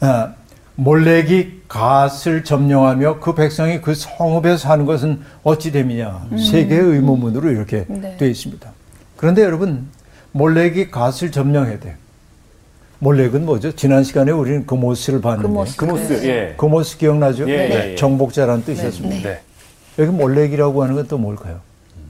아, 0.00 0.34
몰렉이 0.74 1.62
갓을 1.68 2.44
점령하며 2.44 3.20
그 3.20 3.34
백성이 3.34 3.80
그 3.80 3.94
성읍에 3.94 4.56
사는 4.56 4.84
것은 4.84 5.20
어찌 5.44 5.70
됨이냐 5.70 6.28
세계의 6.50 6.82
의문문으로 6.82 7.50
이렇게 7.50 7.84
네. 7.88 8.16
되어 8.18 8.28
있습니다. 8.28 8.70
그런데 9.16 9.42
여러분 9.42 9.86
몰렉이 10.32 10.90
갓을 10.90 11.30
점령해야 11.30 11.78
돼요. 11.78 11.94
몰렉은 12.98 13.44
뭐죠? 13.44 13.72
지난 13.72 14.04
시간에 14.04 14.30
우리는 14.30 14.64
그 14.66 14.74
모스를 14.74 15.20
봤는데 15.20 15.48
금오스. 15.48 15.76
금오스. 15.76 16.24
예. 16.24 16.54
그 16.56 16.66
모스 16.66 16.96
기억나죠? 16.98 17.48
예, 17.48 17.52
예, 17.52 17.90
예. 17.92 17.94
정복자라는 17.96 18.64
뜻이었습니다. 18.64 19.28
네. 19.28 19.40
여기 19.98 20.10
몰렉이라고 20.10 20.82
하는 20.82 20.94
건 20.94 21.06
또 21.08 21.18
뭘까요? 21.18 21.60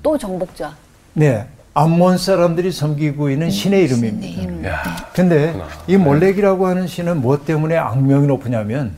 또 0.03 0.17
정복자. 0.19 0.75
네. 1.15 1.47
암몬 1.75 2.19
사람들이 2.19 2.71
섬기고 2.71 3.31
있는 3.31 3.51
신의 3.51 3.85
이름입니다. 3.85 4.69
야. 4.71 4.83
근데 5.15 5.53
그렇구나. 5.53 5.67
이 5.87 5.97
몰렉이라고 5.97 6.67
하는 6.67 6.87
신은 6.87 7.21
무엇 7.23 7.47
때문에 7.47 7.77
악명이 7.77 8.27
높으냐면 8.27 8.95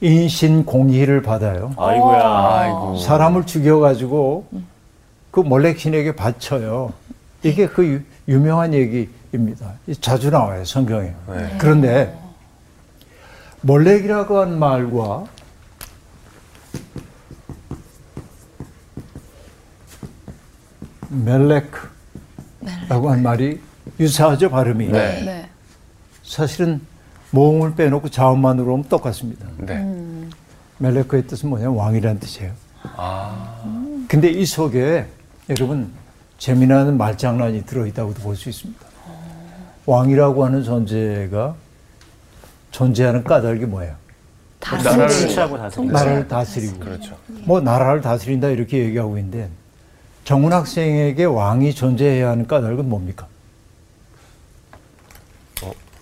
인신 0.00 0.64
공의를 0.64 1.22
받아요. 1.22 1.72
아이고야. 1.76 2.22
아이고. 2.22 2.96
사람을 2.98 3.46
죽여가지고 3.46 4.46
그 5.30 5.40
몰렉 5.40 5.78
신에게 5.80 6.14
바쳐요. 6.14 6.92
이게 7.42 7.66
그 7.66 7.84
유- 7.84 8.00
유명한 8.28 8.72
얘기입니다. 8.72 9.72
이 9.88 9.94
자주 9.96 10.30
나와요 10.30 10.64
성경에. 10.64 11.12
네. 11.28 11.54
그런데 11.58 12.14
몰렉이라고 13.62 14.38
한 14.40 14.58
말과 14.58 15.24
멜렉라고 21.14 23.10
한 23.10 23.22
말이 23.22 23.60
유사하죠 24.00 24.50
발음이. 24.50 24.88
네. 24.88 25.22
네. 25.24 25.48
사실은 26.22 26.80
모음을 27.30 27.74
빼놓고 27.74 28.08
자음만으로 28.10 28.72
하면 28.72 28.84
똑같습니다. 28.88 29.46
네. 29.58 29.84
멜렉의 30.78 31.26
뜻은 31.26 31.48
뭐냐 31.48 31.66
면 31.66 31.76
왕이라는 31.76 32.20
뜻이에요. 32.20 32.52
아. 32.96 33.62
근데 34.08 34.28
이 34.30 34.44
속에 34.44 35.06
여러분 35.50 35.90
재미나는 36.38 36.96
말장난이 36.98 37.64
들어있다고도 37.66 38.20
볼 38.22 38.36
수 38.36 38.48
있습니다. 38.48 38.80
왕이라고 39.86 40.44
하는 40.44 40.62
존재가 40.62 41.54
존재하는 42.70 43.22
까닭이 43.22 43.66
뭐예요? 43.66 43.94
나라를 44.60 45.08
통치하고 45.08 45.58
다스리고. 45.58 45.92
나라를 45.92 46.28
다스리고. 46.28 46.78
그렇죠. 46.78 47.16
뭐 47.44 47.60
나라를 47.60 48.00
다스린다 48.00 48.48
이렇게 48.48 48.78
얘기하고 48.78 49.18
있는데 49.18 49.50
정훈 50.24 50.52
학생에게 50.52 51.24
왕이 51.24 51.74
존재해야 51.74 52.30
하는 52.30 52.46
까닭은 52.46 52.88
뭡니까? 52.88 53.26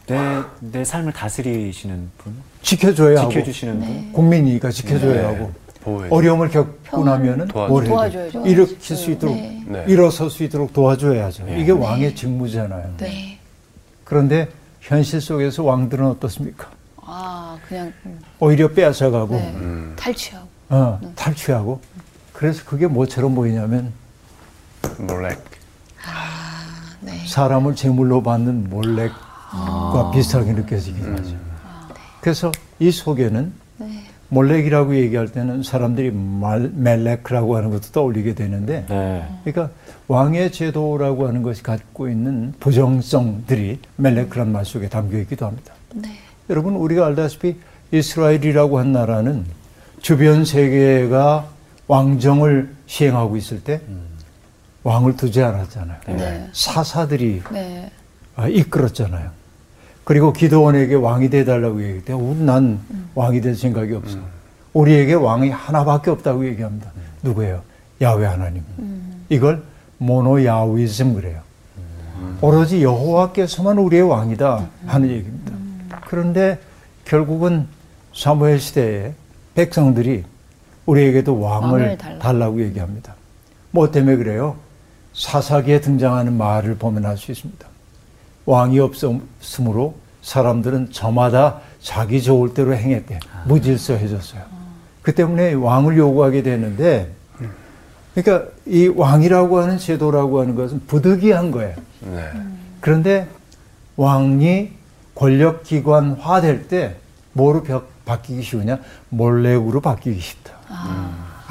내, 0.06 0.42
내 0.60 0.84
삶을 0.84 1.12
다스리시는 1.12 2.10
분? 2.18 2.34
지켜줘야 2.62 3.20
하고 3.20 3.30
지켜주시는 3.30 3.80
분? 3.80 4.12
국민이니까 4.12 4.70
지켜줘야 4.70 5.14
네. 5.14 5.22
하고 5.22 5.52
보호해. 5.82 6.08
어려움을 6.10 6.48
겪고 6.50 7.04
나면은 7.04 7.48
도와줘. 7.48 7.72
뭘 7.72 8.10
해야 8.10 8.30
돼? 8.30 8.42
일으킬 8.44 8.96
수 8.96 9.10
있도록 9.12 9.34
네. 9.34 9.64
네. 9.66 9.84
일어설 9.88 10.28
수 10.30 10.42
있도록 10.44 10.72
도와줘야죠. 10.72 11.44
네. 11.46 11.60
이게 11.60 11.72
왕의 11.72 12.14
직무잖아요. 12.14 12.94
네. 12.98 13.38
그런데 14.04 14.48
현실 14.80 15.20
속에서 15.20 15.62
왕들은 15.62 16.04
어떻습니까? 16.06 16.68
아, 16.96 17.56
그냥 17.68 17.92
음, 18.04 18.20
오히려 18.40 18.68
빼앗아가고 18.68 19.34
네. 19.36 19.52
음. 19.56 19.92
탈취하고. 19.96 20.48
어, 20.70 21.00
탈취하고 21.14 21.80
그래서 22.32 22.64
그게 22.64 22.86
뭐처럼 22.86 23.34
보이냐면 23.34 23.92
몰렉. 24.98 25.38
네. 27.00 27.26
사람을 27.26 27.74
제물로 27.74 28.22
받는 28.22 28.70
몰렉과 28.70 30.10
비슷하게 30.12 30.52
느껴지긴 30.52 31.16
하죠. 31.16 31.36
그래서 32.20 32.52
이 32.78 32.90
속에는 32.90 33.52
네. 33.78 34.04
몰렉이라고 34.28 34.96
얘기할 34.96 35.28
때는 35.28 35.62
사람들이 35.62 36.10
말, 36.10 36.70
멜렉이라고 36.74 37.56
하는 37.56 37.70
것도 37.70 37.88
떠올리게 37.92 38.34
되는데 38.34 38.86
네. 38.88 39.28
그러니까 39.44 39.74
왕의 40.08 40.52
제도라고 40.52 41.26
하는 41.26 41.42
것이 41.42 41.62
갖고 41.62 42.08
있는 42.08 42.54
부정성들이 42.60 43.80
멜렉이라는 43.96 44.52
말 44.52 44.64
속에 44.64 44.88
담겨 44.88 45.18
있기도 45.18 45.46
합니다. 45.46 45.74
네. 45.94 46.10
여러분 46.48 46.74
우리가 46.76 47.06
알다시피 47.06 47.56
이스라엘이라고 47.90 48.78
한 48.78 48.92
나라는 48.92 49.44
주변 50.00 50.44
세계가 50.44 51.46
왕정을 51.88 52.74
시행하고 52.86 53.36
있을 53.36 53.62
때 53.62 53.80
왕을 54.84 55.16
두지 55.16 55.42
않았잖아요. 55.42 55.98
네. 56.08 56.48
사사들이 56.52 57.42
네. 57.52 57.90
아, 58.36 58.48
이끌었잖아요. 58.48 59.30
그리고 60.04 60.32
기도원에게 60.32 60.94
왕이 60.96 61.30
돼달라고 61.30 61.80
얘기할 61.82 62.04
때, 62.04 62.14
난 62.44 62.80
왕이 63.14 63.40
될 63.40 63.54
생각이 63.54 63.94
없어. 63.94 64.18
우리에게 64.72 65.14
왕이 65.14 65.50
하나밖에 65.50 66.10
없다고 66.10 66.46
얘기합니다. 66.46 66.90
누구예요? 67.22 67.62
야훼 68.00 68.24
하나님. 68.24 68.64
이걸 69.28 69.62
모노 69.98 70.44
야위즘 70.44 71.14
그래요. 71.14 71.40
오로지 72.40 72.82
여호와께서만 72.82 73.78
우리의 73.78 74.02
왕이다 74.02 74.66
하는 74.86 75.08
얘기입니다. 75.08 75.52
그런데 76.08 76.58
결국은 77.04 77.68
사무엘 78.12 78.58
시대에 78.58 79.12
백성들이 79.54 80.24
우리에게도 80.86 81.38
왕을, 81.38 81.70
왕을 81.80 81.98
달라. 81.98 82.18
달라고 82.18 82.60
얘기합니다. 82.62 83.14
뭐 83.70 83.90
때문에 83.92 84.16
그래요? 84.16 84.56
사사기에 85.14 85.80
등장하는 85.80 86.36
말을 86.36 86.76
보면 86.76 87.04
알 87.06 87.16
수 87.16 87.32
있습니다. 87.32 87.66
왕이 88.46 88.78
없음으로 88.80 89.94
사람들은 90.22 90.90
저마다 90.92 91.60
자기 91.80 92.22
좋을 92.22 92.54
대로 92.54 92.74
행했대. 92.74 93.20
무질서해졌어요. 93.46 94.42
그 95.02 95.14
때문에 95.14 95.52
왕을 95.54 95.96
요구하게 95.98 96.42
되는데, 96.42 97.10
그러니까 98.14 98.48
이 98.66 98.86
왕이라고 98.88 99.58
하는 99.60 99.78
제도라고 99.78 100.40
하는 100.40 100.54
것은 100.54 100.82
부득이한 100.86 101.50
거예요. 101.50 101.76
네. 102.00 102.30
그런데 102.80 103.28
왕이 103.96 104.70
권력기관화 105.14 106.40
될 106.40 106.68
때 106.68 106.96
뭐로 107.32 107.62
벽- 107.62 107.88
바뀌기 108.04 108.42
쉬우냐? 108.42 108.78
몰렉으로 109.08 109.80
바뀌기 109.80 110.20
쉽다. 110.20 110.52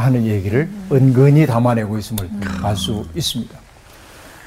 하는 0.05 0.25
얘기를 0.25 0.69
은근히 0.91 1.45
담아내고 1.45 1.97
있음을 1.97 2.29
알 2.63 2.75
수 2.75 3.05
있습니다. 3.15 3.57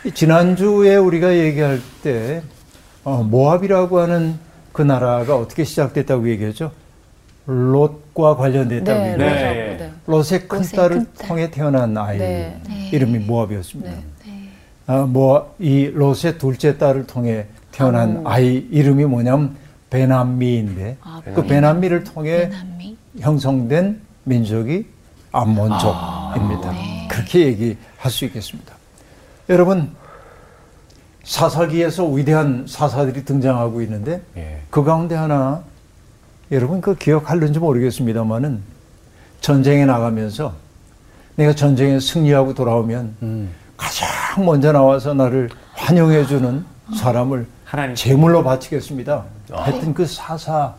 이 0.04 0.11
지난주에 0.12 0.96
우리가 0.96 1.34
얘기할 1.37 1.80
때 2.02 2.42
어, 3.04 3.23
모압이라고 3.23 4.00
하는 4.00 4.38
그 4.73 4.82
나라가 4.82 5.37
어떻게 5.37 5.64
시작됐다고 5.64 6.28
얘기했죠? 6.30 6.73
롯과 7.46 8.37
관련됐다고 8.37 8.99
네. 9.00 9.12
얘기했죠. 9.12 9.25
네. 9.44 9.76
네. 9.78 9.92
롯의 10.06 10.49
큰 10.49 10.62
딸을 10.62 10.96
큰 10.96 11.06
딸. 11.16 11.28
통해 11.28 11.50
태어난 11.50 11.96
아이 11.96 12.18
네. 12.18 12.61
이름이 12.92 13.18
모압이었습니다. 13.20 13.90
네. 13.90 14.04
아, 14.87 14.99
뭐, 15.02 15.54
이 15.58 15.87
롯의 15.87 16.38
둘째 16.38 16.76
딸을 16.76 17.06
통해 17.06 17.46
태어난 17.73 18.23
아. 18.25 18.32
아이 18.34 18.66
이름이 18.70 19.04
뭐냐면 19.06 19.56
베남미인데 19.90 20.96
아, 21.02 21.23
그 21.34 21.42
베남미를 21.46 22.04
통해 22.04 22.49
베남미. 22.50 22.96
형성된 23.20 24.00
민족이 24.25 24.87
암몬족입니다. 25.35 26.71
네. 26.73 27.09
그렇게 27.11 27.47
얘기할 27.47 28.11
수 28.11 28.25
있겠습니다. 28.25 28.75
여러분, 29.49 29.93
사사기에서 31.25 32.07
위대한 32.07 32.67
사사들이 32.69 33.25
등장하고 33.25 33.83
있는데 33.83 34.23
예. 34.37 34.61
그 34.71 34.85
가운데 34.85 35.14
하나 35.14 35.62
여러분 36.53 36.81
그 36.81 36.95
기억할는지 36.95 37.59
모르겠습니다만은 37.59 38.62
전쟁에 39.41 39.87
나가면서 39.87 40.53
내가 41.37 41.55
전쟁에 41.55 41.99
승리하고 41.99 42.55
돌아오면 42.55 43.17
음. 43.23 43.55
가장 43.76 44.45
먼저 44.45 44.71
나와서 44.71 45.14
나를 45.14 45.50
환영해 45.73 46.26
주는 46.26 46.64
사람을 46.97 47.47
하나님 47.64 47.97
제물로 47.97 48.44
바치겠습니다. 48.44 49.25
하여튼 49.51 49.94
그 49.94 50.07
사사 50.07 50.75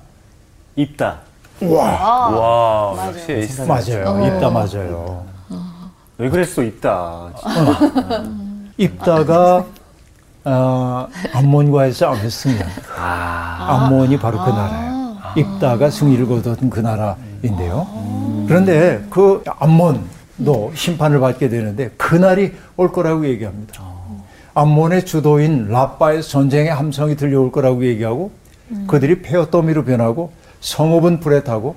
입다. 0.75 1.19
아, 1.61 1.67
와, 1.67 2.93
맞아요. 2.95 3.09
역시 3.13 3.31
에이스. 3.31 3.61
맞아요. 3.61 4.09
어. 4.09 4.27
입다 4.27 4.49
맞아요. 4.49 5.25
왜 6.17 6.29
그랬어 6.29 6.63
입다. 6.63 7.29
입다가 8.77 9.65
아, 10.43 11.07
암몬과의 11.33 11.93
싸움에 11.93 12.29
승리합니다. 12.29 12.81
아. 12.97 13.85
암몬이 13.85 14.17
바로 14.19 14.37
그 14.43 14.49
나라예요. 14.49 15.15
입다가 15.37 15.89
승리를 15.89 16.25
거둔 16.27 16.69
그 16.69 16.79
나라인데요. 16.79 17.87
그런데 18.47 19.03
그 19.09 19.43
암몬도 19.59 20.71
심판을 20.75 21.19
받게 21.19 21.49
되는데 21.49 21.89
그날이 21.97 22.53
올 22.77 22.91
거라고 22.91 23.25
얘기합니다. 23.27 23.83
암몬의 24.53 25.05
주도인 25.05 25.67
라빠의 25.69 26.23
전쟁의 26.23 26.69
함성이 26.73 27.15
들려올 27.17 27.51
거라고 27.51 27.85
얘기하고 27.85 28.31
그들이 28.87 29.21
폐허더미로 29.21 29.83
변하고 29.83 30.31
성읍은 30.65 31.19
불에 31.19 31.43
타고 31.43 31.75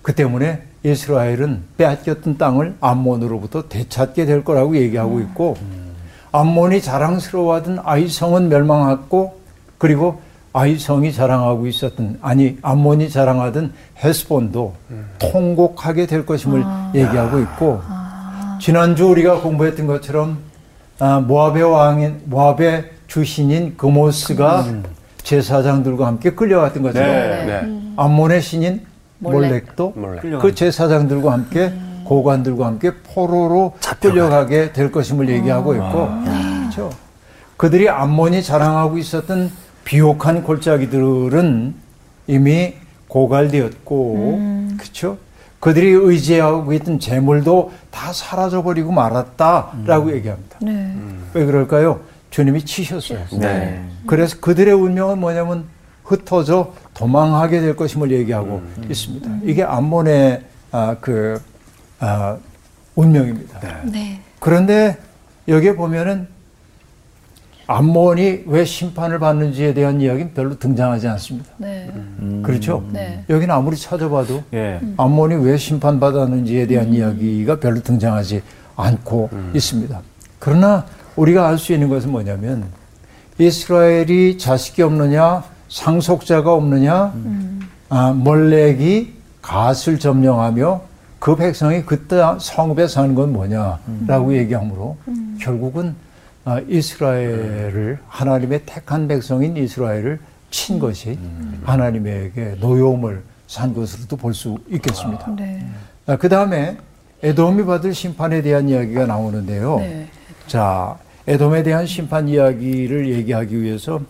그 0.00 0.14
때문에 0.14 0.62
이스라엘은 0.82 1.64
빼앗겼던 1.76 2.38
땅을 2.38 2.76
암몬으로부터 2.80 3.68
되찾게 3.68 4.24
될 4.24 4.44
거라고 4.44 4.76
얘기하고 4.76 5.20
있고 5.20 5.56
암몬이 6.32 6.80
자랑스러워하던 6.80 7.80
아이성은 7.84 8.48
멸망했고 8.48 9.38
그리고 9.76 10.20
아이성이 10.54 11.12
자랑하고 11.12 11.66
있었던 11.66 12.18
아니 12.22 12.56
암몬이 12.62 13.10
자랑하던 13.10 13.74
헤스본도 14.02 14.74
통곡하게 15.18 16.06
될 16.06 16.24
것임을 16.24 16.64
얘기하고 16.94 17.40
있고 17.40 17.82
지난주 18.58 19.06
우리가 19.06 19.42
공부했던 19.42 19.86
것처럼 19.86 20.38
아, 20.98 21.20
모압의 21.20 21.62
왕인 21.62 22.22
모압의 22.24 22.90
주신인 23.06 23.76
그모스가 23.76 24.66
제사장들과 25.22 26.06
함께 26.06 26.30
끌려갔던 26.30 26.82
것처럼 26.82 27.08
네. 27.10 27.44
네. 27.44 27.87
암몬의 27.98 28.42
신인 28.42 28.86
몰렉. 29.18 29.50
몰렉도 29.50 29.92
몰렉. 29.96 30.40
그 30.40 30.54
제사장들과 30.54 31.32
함께 31.32 31.72
고관들과 32.04 32.64
함께 32.64 32.92
포로로 32.94 33.74
끌려가게 34.00 34.72
될 34.72 34.92
것임을 34.92 35.28
얘기하고 35.28 35.74
있고 35.74 36.08
그렇죠. 36.24 36.90
그들이 37.56 37.88
암몬이 37.88 38.44
자랑하고 38.44 38.98
있었던 38.98 39.50
비옥한 39.84 40.44
골짜기들은 40.44 41.74
이미 42.28 42.74
고갈되었고 43.08 44.40
그렇죠. 44.78 45.18
그들이 45.58 45.90
의지하고 45.90 46.72
있던 46.74 47.00
재물도 47.00 47.72
다 47.90 48.12
사라져 48.12 48.62
버리고 48.62 48.92
말았다라고 48.92 50.12
얘기합니다. 50.14 50.58
네. 50.62 50.94
왜 51.34 51.44
그럴까요? 51.44 52.00
주님이 52.30 52.64
치셨어요. 52.64 53.18
네. 53.40 53.82
그래서 54.06 54.36
그들의 54.40 54.72
운명은 54.72 55.18
뭐냐면 55.18 55.64
흩어져 56.08 56.72
도망하게 56.94 57.60
될 57.60 57.76
것임을 57.76 58.10
얘기하고 58.10 58.62
있습니다. 58.88 59.30
이게 59.44 59.62
암몬의 59.62 60.42
아, 60.72 60.96
그 61.00 61.40
아, 62.00 62.36
운명입니다. 62.94 63.82
네. 63.84 64.20
그런데 64.40 64.96
여기에 65.46 65.76
보면은 65.76 66.26
암몬이 67.66 68.44
왜 68.46 68.64
심판을 68.64 69.18
받는지에 69.18 69.74
대한 69.74 70.00
이야기는 70.00 70.32
별로 70.32 70.58
등장하지 70.58 71.06
않습니다. 71.08 71.50
네. 71.58 71.90
그렇죠? 72.42 72.82
네. 72.90 73.24
여기는 73.28 73.54
아무리 73.54 73.76
찾아봐도 73.76 74.42
예. 74.54 74.80
암몬이 74.96 75.34
왜 75.44 75.58
심판받았는지에 75.58 76.66
대한 76.66 76.94
이야기가 76.94 77.60
별로 77.60 77.82
등장하지 77.82 78.42
않고 78.74 79.28
있습니다. 79.52 80.00
그러나 80.38 80.86
우리가 81.16 81.46
알 81.46 81.58
수 81.58 81.74
있는 81.74 81.90
것은 81.90 82.10
뭐냐면 82.10 82.64
이스라엘이 83.38 84.38
자식이 84.38 84.80
없느냐, 84.82 85.44
상속자가 85.68 86.52
없느냐, 86.52 87.12
아, 87.88 88.12
몰렉이 88.12 89.12
갓을 89.42 89.98
점령하며 89.98 90.82
그 91.18 91.36
백성이 91.36 91.82
그때 91.84 92.22
성읍에 92.38 92.86
사는 92.88 93.14
건 93.14 93.32
뭐냐라고 93.32 94.36
얘기하므로 94.36 94.96
결국은 95.40 95.94
아, 96.44 96.60
이스라엘을 96.68 97.98
하나님의 98.08 98.62
택한 98.64 99.08
백성인 99.08 99.56
이스라엘을 99.56 100.18
친 100.50 100.78
것이 100.78 101.18
하나님에게 101.64 102.56
노여움을 102.60 103.22
산 103.46 103.74
것으로도 103.74 104.16
볼 104.16 104.32
수 104.34 104.58
있겠습니다. 104.70 105.34
네. 105.36 105.66
그 106.18 106.28
다음에 106.28 106.76
에돔이 107.22 107.64
받을 107.64 107.92
심판에 107.94 108.40
대한 108.42 108.68
이야기가 108.68 109.06
나오는데요. 109.06 109.78
네. 109.78 110.06
자, 110.46 110.96
에돔에 111.26 111.62
대한 111.62 111.84
심판 111.86 112.28
이야기를 112.28 113.10
얘기하기 113.12 113.60
위해서 113.60 114.00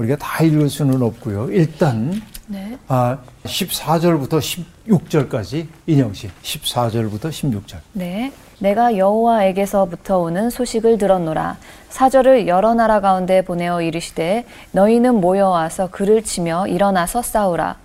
우리가 0.00 0.16
다 0.16 0.42
읽을 0.42 0.70
수는 0.70 1.02
없고요. 1.02 1.50
일단 1.50 2.22
네. 2.46 2.78
아, 2.88 3.18
14절부터 3.44 4.64
16절까지 4.86 5.66
인영 5.86 6.14
씨 6.14 6.30
14절부터 6.42 7.28
16절. 7.28 7.76
네. 7.92 8.32
내가 8.60 8.96
여호와에게서부터 8.96 10.18
오는 10.18 10.50
소식을 10.50 10.98
들었노라. 10.98 11.58
사절을 11.90 12.48
여러 12.48 12.74
나라 12.74 13.00
가운데 13.00 13.42
보내어 13.42 13.82
이르시되 13.82 14.44
너희는 14.72 15.16
모여와서 15.16 15.88
그를 15.90 16.22
치며 16.22 16.66
일어나서 16.66 17.22
싸우라. 17.22 17.76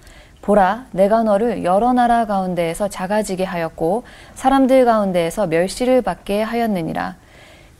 보라, 0.42 0.86
내가 0.92 1.24
너를 1.24 1.64
여러 1.64 1.92
나라 1.92 2.26
가운데에서 2.26 2.88
작아지게 2.88 3.44
하였고 3.44 4.04
사람들 4.36 4.86
가운데에서 4.86 5.48
멸시를 5.48 6.02
받게 6.02 6.44
하였느니라. 6.44 7.16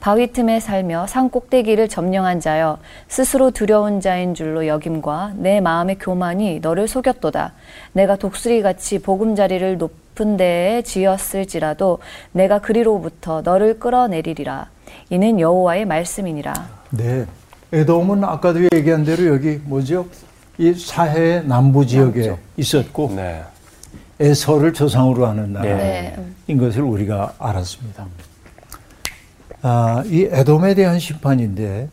바위 0.06 0.32
틈에 0.32 0.60
살며 0.60 1.08
산 1.08 1.32
꼭대기를 1.32 1.90
점령한 1.90 2.40
자여 2.40 2.78
스스로 3.08 3.50
두려운 3.50 4.02
자인 4.02 4.36
줄로 4.36 4.68
여김과 4.68 5.34
내 5.38 5.60
마음의 5.62 5.98
교만이 5.98 6.60
너를 6.60 6.88
속였도다. 6.88 7.54
내가 7.94 8.16
독수리같이 8.16 9.00
보금자리를 9.00 9.80
높은 9.80 10.38
데에 10.38 10.84
지었을지라도 10.84 11.98
내가 12.34 12.60
그리로부터 12.60 13.42
너를 13.42 13.80
끌어내리리라. 13.80 14.70
이는 15.10 15.40
여호와의 15.40 15.86
말씀이니라. 15.86 16.54
네. 16.92 17.26
에돔은 17.74 18.26
아까도 18.26 18.60
얘기한 18.76 19.06
대로 19.06 19.26
여기 19.26 19.60
뭐죠? 19.64 20.06
이 20.60 20.72
사해 20.76 21.40
남부 21.40 21.84
지역에 21.84 22.36
있었고 22.58 23.14
네. 23.16 23.42
에서를 24.20 24.72
조상으로 24.72 25.26
하는 25.26 25.52
나라인 25.52 26.36
네. 26.46 26.56
것을 26.58 26.84
우리가 26.84 27.34
알았습니다. 27.40 28.06
아, 29.68 30.04
이 30.06 30.28
에돔에 30.30 30.76
대한 30.76 31.00
심판인데 31.00 31.90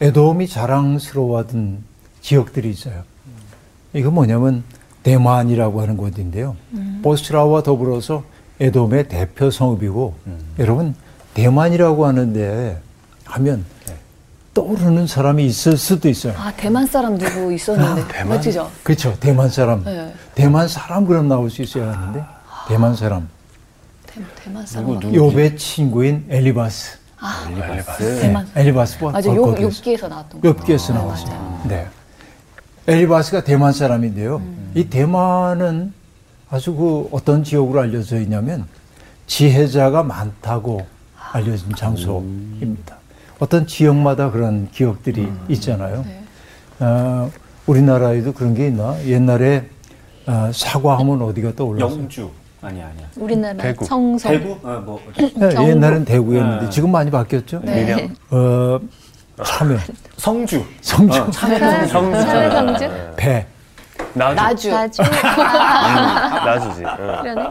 에돔이 0.00 0.46
자랑스러워하던 0.46 1.82
지역들이 2.20 2.70
있어요. 2.70 3.02
이거 3.92 4.12
뭐냐면 4.12 4.62
대만이라고 5.02 5.82
하는 5.82 5.96
곳인데요. 5.96 6.54
보스라와 7.02 7.64
더불어서 7.64 8.22
에돔의 8.60 9.08
대표 9.08 9.50
성읍이고 9.50 10.14
여러분 10.60 10.94
대만이라고 11.34 12.06
하는데 12.06 12.80
하면 13.24 13.64
떠오르는 14.54 15.08
사람이 15.08 15.44
있을 15.46 15.76
수도 15.76 16.08
있어요. 16.08 16.34
아 16.36 16.52
대만 16.56 16.86
사람 16.86 17.18
누구 17.18 17.52
있었는데 17.52 18.22
맞죠? 18.22 18.70
그렇죠. 18.84 19.16
대만 19.18 19.48
사람. 19.48 19.82
네. 19.82 20.14
대만 20.36 20.68
사람 20.68 21.04
그럼 21.06 21.26
나올 21.26 21.50
수 21.50 21.62
있어야 21.62 21.92
하는데 21.92 22.24
대만 22.68 22.94
사람. 22.94 23.28
대, 24.06 24.20
대만 24.44 24.64
사람? 24.64 25.00
욥의 25.00 25.58
친구인 25.58 26.26
엘리바스. 26.28 26.99
엘리바스. 27.22 28.20
대만 28.20 28.48
엘리바스와 28.54 29.12
맞아 29.12 29.34
요 29.34 29.54
욥기에서 29.54 30.08
나왔던 30.08 30.40
거. 30.40 30.52
욥기에서 30.52 30.92
네, 30.92 30.98
나왔어요. 30.98 31.60
네. 31.68 31.86
엘리바스가 32.86 33.44
대만 33.44 33.72
사람인데요. 33.72 34.36
음. 34.36 34.72
이 34.74 34.84
대만은 34.84 35.92
아주 36.50 36.74
그 36.74 37.08
어떤 37.12 37.44
지역으로 37.44 37.80
알려져 37.80 38.18
있냐면 38.20 38.66
지혜자가 39.26 40.02
많다고 40.02 40.86
알려진 41.32 41.74
장소입니다. 41.74 42.96
어떤 43.38 43.66
지역마다 43.66 44.30
그런 44.30 44.68
기억들이 44.70 45.30
있잖아요. 45.48 46.04
네. 46.06 46.24
어, 46.80 47.30
우리나라에도 47.66 48.32
그런 48.32 48.54
게 48.54 48.66
있나? 48.68 48.96
옛날에 49.06 49.68
어, 50.26 50.50
사과하면 50.52 51.22
어디가 51.22 51.54
떠올랐어요? 51.54 52.00
영주. 52.00 52.30
아니 52.62 52.80
아니야. 52.82 53.06
우리나라 53.16 53.56
대구. 53.62 53.84
청성 53.86 54.32
대구? 54.32 54.52
어, 54.62 54.82
뭐 54.84 55.00
네. 55.16 55.68
옛날엔 55.68 56.04
대구였는데 56.04 56.64
네. 56.66 56.70
지금 56.70 56.92
많이 56.92 57.10
바뀌었죠? 57.10 57.60
네. 57.64 57.84
밀양. 57.84 58.14
어, 58.30 58.78
참외, 59.44 59.78
성주. 60.18 60.62
성주, 60.82 61.18
어, 61.22 61.32
성주. 61.32 61.88
성주? 61.88 62.90
배. 63.16 63.46
나주. 64.12 64.34
나주 64.36 64.70
나주. 64.70 65.02
나주지. 65.02 66.84
어. 66.84 66.96
그러네. 67.22 67.50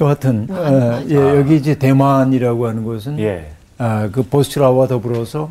여하튼 0.00 0.46
어, 0.50 1.02
예, 1.08 1.14
여기 1.14 1.56
이제 1.56 1.74
대만이라고 1.74 2.68
하는 2.68 2.84
곳은 2.84 3.18
예. 3.18 3.50
아, 3.78 4.08
그 4.12 4.22
보스라와 4.22 4.88
더불어서 4.88 5.50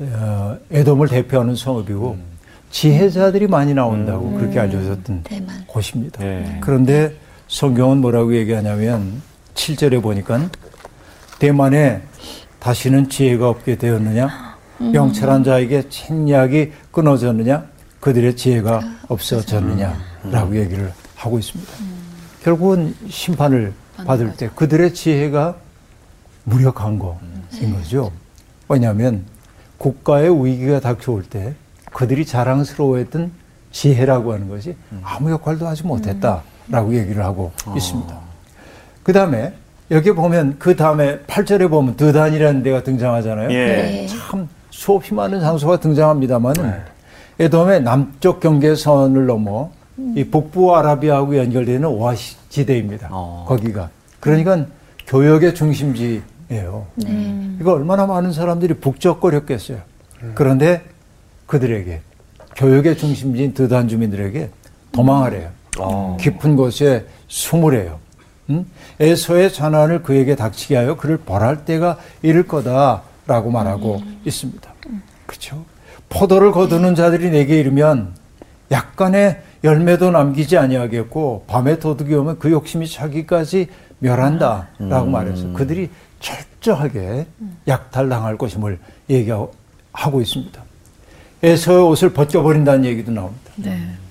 어, 0.00 0.56
에돔을 0.72 1.08
대표하는 1.08 1.54
성읍이고 1.54 2.16
지혜자들이 2.70 3.46
많이 3.46 3.74
나온다고 3.74 4.32
그렇게 4.32 4.58
알려졌던 4.58 5.22
대만. 5.24 5.64
곳입니다. 5.68 6.24
예. 6.24 6.58
그런데 6.60 7.14
성경은 7.48 7.98
뭐라고 7.98 8.34
얘기하냐면 8.34 9.22
7절에 9.54 10.02
보니까 10.02 10.48
대만에 11.38 12.02
다시는 12.58 13.08
지혜가 13.08 13.48
없게 13.48 13.76
되었느냐? 13.76 14.56
명철한 14.78 15.44
자에게 15.44 15.88
책략이 15.88 16.72
끊어졌느냐? 16.90 17.66
그들의 18.00 18.36
지혜가 18.36 18.80
없어졌느냐라고 19.08 20.56
얘기를 20.56 20.92
하고 21.14 21.38
있습니다. 21.38 21.72
결국은 22.42 22.94
심판을 23.08 23.72
받을 24.06 24.34
때 24.36 24.50
그들의 24.54 24.92
지혜가 24.94 25.56
무력한 26.44 26.98
거인 26.98 27.72
거죠. 27.74 28.12
왜냐하면 28.68 29.24
국가의 29.78 30.44
위기가 30.44 30.80
닥쳐올 30.80 31.24
때 31.24 31.54
그들이 31.92 32.26
자랑스러워했던 32.26 33.32
지혜라고 33.72 34.32
하는 34.32 34.48
것이 34.48 34.76
아무 35.02 35.30
역할도 35.30 35.66
하지 35.66 35.84
못했다 35.84 36.42
라고 36.68 36.94
얘기를 36.94 37.24
하고 37.24 37.52
있습니다. 37.76 38.18
그 39.02 39.12
다음에 39.12 39.54
여기 39.90 40.12
보면 40.12 40.56
그 40.58 40.74
다음에 40.74 41.20
8절에 41.20 41.70
보면 41.70 41.96
드단이라는 41.96 42.62
데가 42.62 42.82
등장하잖아요. 42.82 43.50
예. 43.52 44.06
참 44.08 44.48
수없이 44.70 45.14
많은 45.14 45.40
장소가 45.40 45.78
등장합니다만은 45.78 46.74
에돔의 47.38 47.82
남쪽 47.82 48.40
경계선을 48.40 49.26
넘어 49.26 49.70
이 50.14 50.24
북부 50.24 50.74
아라비아하고 50.74 51.36
연결되는 51.36 51.84
오아시 51.86 52.36
지대입니다. 52.48 53.08
어. 53.10 53.44
거기가 53.48 53.90
그러니까 54.20 54.66
교역의 55.06 55.54
중심지예요. 55.54 56.86
이거 57.60 57.72
얼마나 57.72 58.06
많은 58.06 58.32
사람들이 58.32 58.74
북적거렸겠어요. 58.74 59.78
그런데 60.34 60.82
그들에게 61.46 62.00
교역의 62.56 62.96
중심지인 62.96 63.54
드단 63.54 63.86
주민들에게 63.88 64.50
도망하래요. 64.92 65.50
어. 65.84 66.16
깊은 66.20 66.56
곳에 66.56 67.06
숨으래요. 67.28 67.98
음? 68.50 68.66
에서의 69.00 69.52
잔환을 69.52 70.02
그에게 70.02 70.36
닥치게 70.36 70.76
하여 70.76 70.96
그를 70.96 71.16
벌할 71.18 71.64
때가 71.64 71.98
이를 72.22 72.46
거다라고 72.46 73.50
말하고 73.50 74.02
있습니다. 74.24 74.72
그렇죠? 75.26 75.64
포도를 76.08 76.52
거두는 76.52 76.94
자들이 76.94 77.30
내게 77.30 77.58
이르면 77.58 78.14
약간의 78.70 79.42
열매도 79.64 80.10
남기지 80.10 80.56
아니하겠고 80.56 81.44
밤에 81.48 81.78
도둑이 81.78 82.14
오면 82.14 82.38
그 82.38 82.50
욕심이 82.50 82.86
자기까지 82.88 83.68
멸한다라고 83.98 85.06
말해서 85.10 85.52
그들이 85.52 85.90
철저하게 86.20 87.26
약탈당할 87.66 88.38
것임을 88.38 88.78
얘기하고 89.10 90.20
있습니다. 90.20 90.62
에서의 91.42 91.82
옷을 91.82 92.12
벗겨버린다는 92.12 92.84
얘기도 92.84 93.12
나옵니다. 93.12 93.52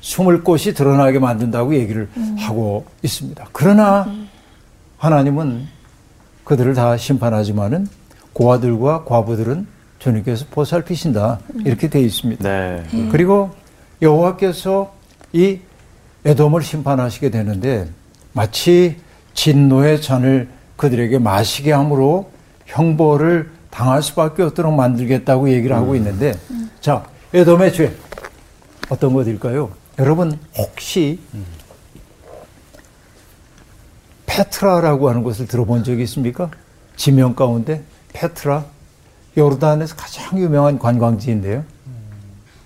숨을 0.05 0.43
곳이 0.43 0.75
드러나게 0.75 1.17
만든다고 1.17 1.73
얘기를 1.73 2.07
하고 2.37 2.85
있습니다. 3.01 3.43
그러나 3.51 4.05
하나님은 4.99 5.65
그들을 6.43 6.75
다 6.75 6.95
심판하지만은 6.95 7.87
고아들과 8.33 9.03
과부들은 9.05 9.65
주님께서 9.97 10.45
보살피신다 10.51 11.39
이렇게 11.65 11.89
되어 11.89 12.03
있습니다. 12.03 12.43
네. 12.47 12.83
그리고 13.11 13.49
여호와께서 13.99 14.93
이 15.33 15.57
에돔을 16.23 16.61
심판하시게 16.61 17.31
되는데 17.31 17.89
마치 18.31 18.97
진노의 19.33 20.03
잔을 20.03 20.49
그들에게 20.75 21.17
마시게 21.17 21.71
함으로 21.71 22.29
형벌을 22.67 23.49
당할 23.71 24.03
수밖에 24.03 24.43
없도록 24.43 24.71
만들겠다고 24.75 25.49
얘기를 25.49 25.75
하고 25.75 25.95
있는데 25.95 26.33
자 26.79 27.03
에돔의 27.33 27.73
죄 27.73 27.95
어떤 28.89 29.13
것일까요? 29.13 29.84
여러분 29.99 30.37
혹시 30.57 31.19
페트라라고 34.25 35.09
하는 35.09 35.23
것을 35.23 35.47
들어본 35.47 35.83
적이 35.83 36.03
있습니까? 36.03 36.49
지명 36.95 37.35
가운데 37.35 37.83
페트라 38.13 38.65
요르단에서 39.37 39.95
가장 39.95 40.37
유명한 40.39 40.79
관광지인데요. 40.79 41.63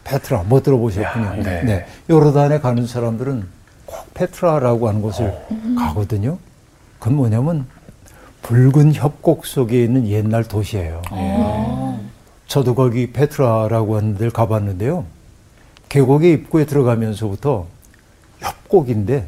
페트라 0.03 0.43
못 0.43 0.63
들어보셨군요. 0.63 1.25
야, 1.25 1.35
네. 1.35 1.63
네. 1.63 1.85
요르단에 2.09 2.59
가는 2.59 2.87
사람들은 2.87 3.47
꼭 3.85 4.13
페트라라고 4.13 4.87
하는 4.87 5.01
곳을 5.01 5.35
가거든요. 5.77 6.37
그건 6.99 7.17
뭐냐면 7.17 7.67
붉은 8.41 8.93
협곡 8.93 9.45
속에 9.45 9.83
있는 9.83 10.07
옛날 10.07 10.43
도시예요. 10.43 11.01
저도 12.47 12.73
거기 12.73 13.11
페트라라고 13.11 13.97
하는 13.97 14.17
데를 14.17 14.31
가봤는데요. 14.31 15.05
계곡의 15.89 16.33
입구에 16.33 16.65
들어가면서부터 16.65 17.67
협곡인데 18.39 19.27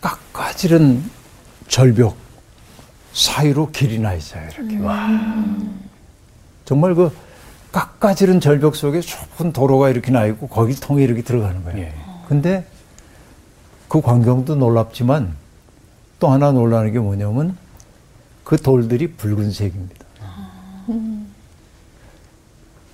깎아지른 0.00 1.02
절벽 1.66 2.16
사이로 3.12 3.70
길이 3.72 3.98
나 3.98 4.14
있어요. 4.14 4.48
이렇게. 4.50 4.78
정말 6.64 6.94
그 6.94 7.10
깎아지른 7.72 8.40
절벽 8.40 8.76
속에 8.76 9.00
좁은 9.00 9.52
도로가 9.52 9.88
이렇게 9.90 10.10
나 10.10 10.26
있고 10.26 10.46
거기 10.46 10.74
통해 10.74 11.04
이렇게 11.04 11.22
들어가는 11.22 11.64
거예요. 11.64 11.78
예. 11.78 11.94
근데 12.28 12.66
그 13.88 14.00
광경도 14.00 14.56
놀랍지만 14.56 15.34
또 16.20 16.28
하나 16.28 16.52
놀라는 16.52 16.92
게 16.92 16.98
뭐냐면 16.98 17.56
그 18.44 18.56
돌들이 18.56 19.12
붉은색입니다. 19.12 20.04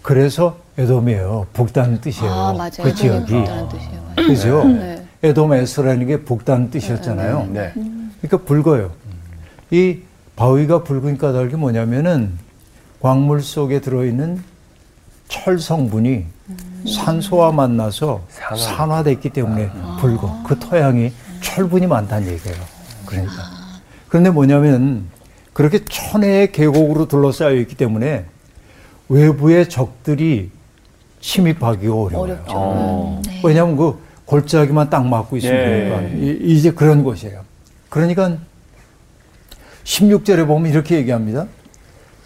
그래서 0.02 0.58
에돔이에요. 0.76 1.46
북다는 1.52 2.00
뜻이에요. 2.00 2.32
아 2.32 2.52
맞아요. 2.52 2.70
그 2.82 2.94
지역이. 2.94 3.26
뜻이에요. 3.26 4.04
그죠? 4.16 4.64
네. 4.64 5.04
에돔 5.22 5.52
에스라는 5.54 6.06
게 6.06 6.22
붉다는 6.22 6.70
뜻이었잖아요. 6.70 7.48
네. 7.52 7.72
그러니까 8.20 8.38
붉어요. 8.44 8.90
이 9.70 9.98
바위가 10.36 10.82
붉은 10.82 11.16
까닭이 11.16 11.54
뭐냐면은 11.54 12.32
광물 13.00 13.42
속에 13.42 13.80
들어있는 13.80 14.42
철 15.28 15.58
성분이 15.58 16.26
산소와 16.92 17.52
만나서 17.52 18.22
산화. 18.28 18.56
산화됐기 18.56 19.30
때문에 19.30 19.70
붉어. 20.00 20.42
그 20.46 20.58
토양이 20.58 21.12
철분이 21.40 21.86
많다는 21.86 22.28
얘기예요. 22.28 22.56
그러니까. 23.06 23.34
그런데 24.08 24.30
뭐냐면 24.30 25.06
그렇게 25.52 25.84
천혜의 25.84 26.52
계곡으로 26.52 27.06
둘러싸여 27.06 27.54
있기 27.54 27.76
때문에 27.76 28.26
외부의 29.08 29.68
적들이 29.68 30.50
침입하기 31.28 31.86
어려워요. 31.88 32.18
어렵죠. 32.18 32.52
어. 32.54 33.22
네. 33.26 33.40
왜냐하면 33.42 33.76
그 33.76 33.98
골짜기만 34.26 34.90
딱 34.90 35.06
막고 35.06 35.38
있으면 35.38 35.54
예. 35.56 35.64
되니까 35.64 36.02
이- 36.22 36.38
이제 36.52 36.70
그런 36.70 37.02
곳이에요. 37.02 37.40
그러니까 37.88 38.36
16절에 39.84 40.46
보면 40.46 40.70
이렇게 40.70 40.96
얘기합니다. 40.96 41.46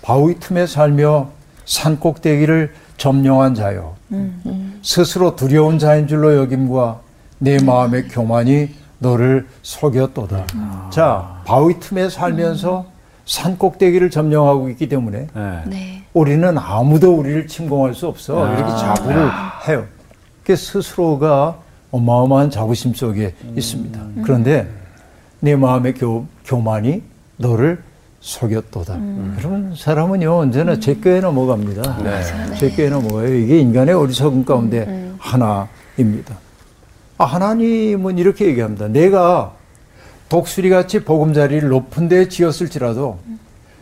바위 0.02 0.34
틈에 0.40 0.66
살며 0.66 1.30
산 1.64 2.00
꼭대기를 2.00 2.72
점령한 2.96 3.54
자요. 3.54 3.94
스스로 4.82 5.36
두려운 5.36 5.78
자인 5.78 6.08
줄로 6.08 6.34
여김과 6.36 7.00
내 7.38 7.62
마음의 7.62 8.08
교만이 8.08 8.70
너를 8.98 9.46
속였도다. 9.62 10.46
자, 10.90 11.40
바위 11.44 11.78
틈에 11.78 12.08
살면서 12.08 12.86
산 13.28 13.58
꼭대기를 13.58 14.10
점령하고 14.10 14.70
있기 14.70 14.88
때문에 14.88 15.26
네. 15.34 15.62
네. 15.66 16.02
우리는 16.14 16.56
아무도 16.56 17.14
우리를 17.14 17.46
침공할 17.46 17.94
수 17.94 18.06
없어. 18.06 18.42
아. 18.42 18.54
이렇게 18.54 18.70
자부를 18.70 19.30
해요. 19.68 19.84
그 20.44 20.56
스스로가 20.56 21.58
어마어마한 21.90 22.50
자부심 22.50 22.94
속에 22.94 23.34
있습니다. 23.54 24.00
그런데 24.24 24.66
내 25.40 25.54
마음의 25.56 25.94
교, 25.94 26.26
교만이 26.46 27.02
너를 27.36 27.82
속였도다. 28.20 28.98
그러면 29.36 29.74
사람은요 29.76 30.34
언제나 30.34 30.80
제껴에 30.80 31.20
넘어갑니다. 31.20 31.98
네. 32.02 32.54
제껴에 32.56 32.88
넘어가요. 32.88 33.34
이게 33.34 33.60
인간의 33.60 33.94
어리석은 33.94 34.46
가운데 34.46 35.12
하나입니다. 35.18 36.34
아, 37.18 37.24
하나님은 37.24 38.16
이렇게 38.16 38.46
얘기합니다. 38.46 38.88
내가 38.88 39.54
독수리 40.28 40.68
같이 40.70 41.04
보금자리를 41.04 41.68
높은 41.68 42.08
데 42.08 42.28
지었을지라도 42.28 43.18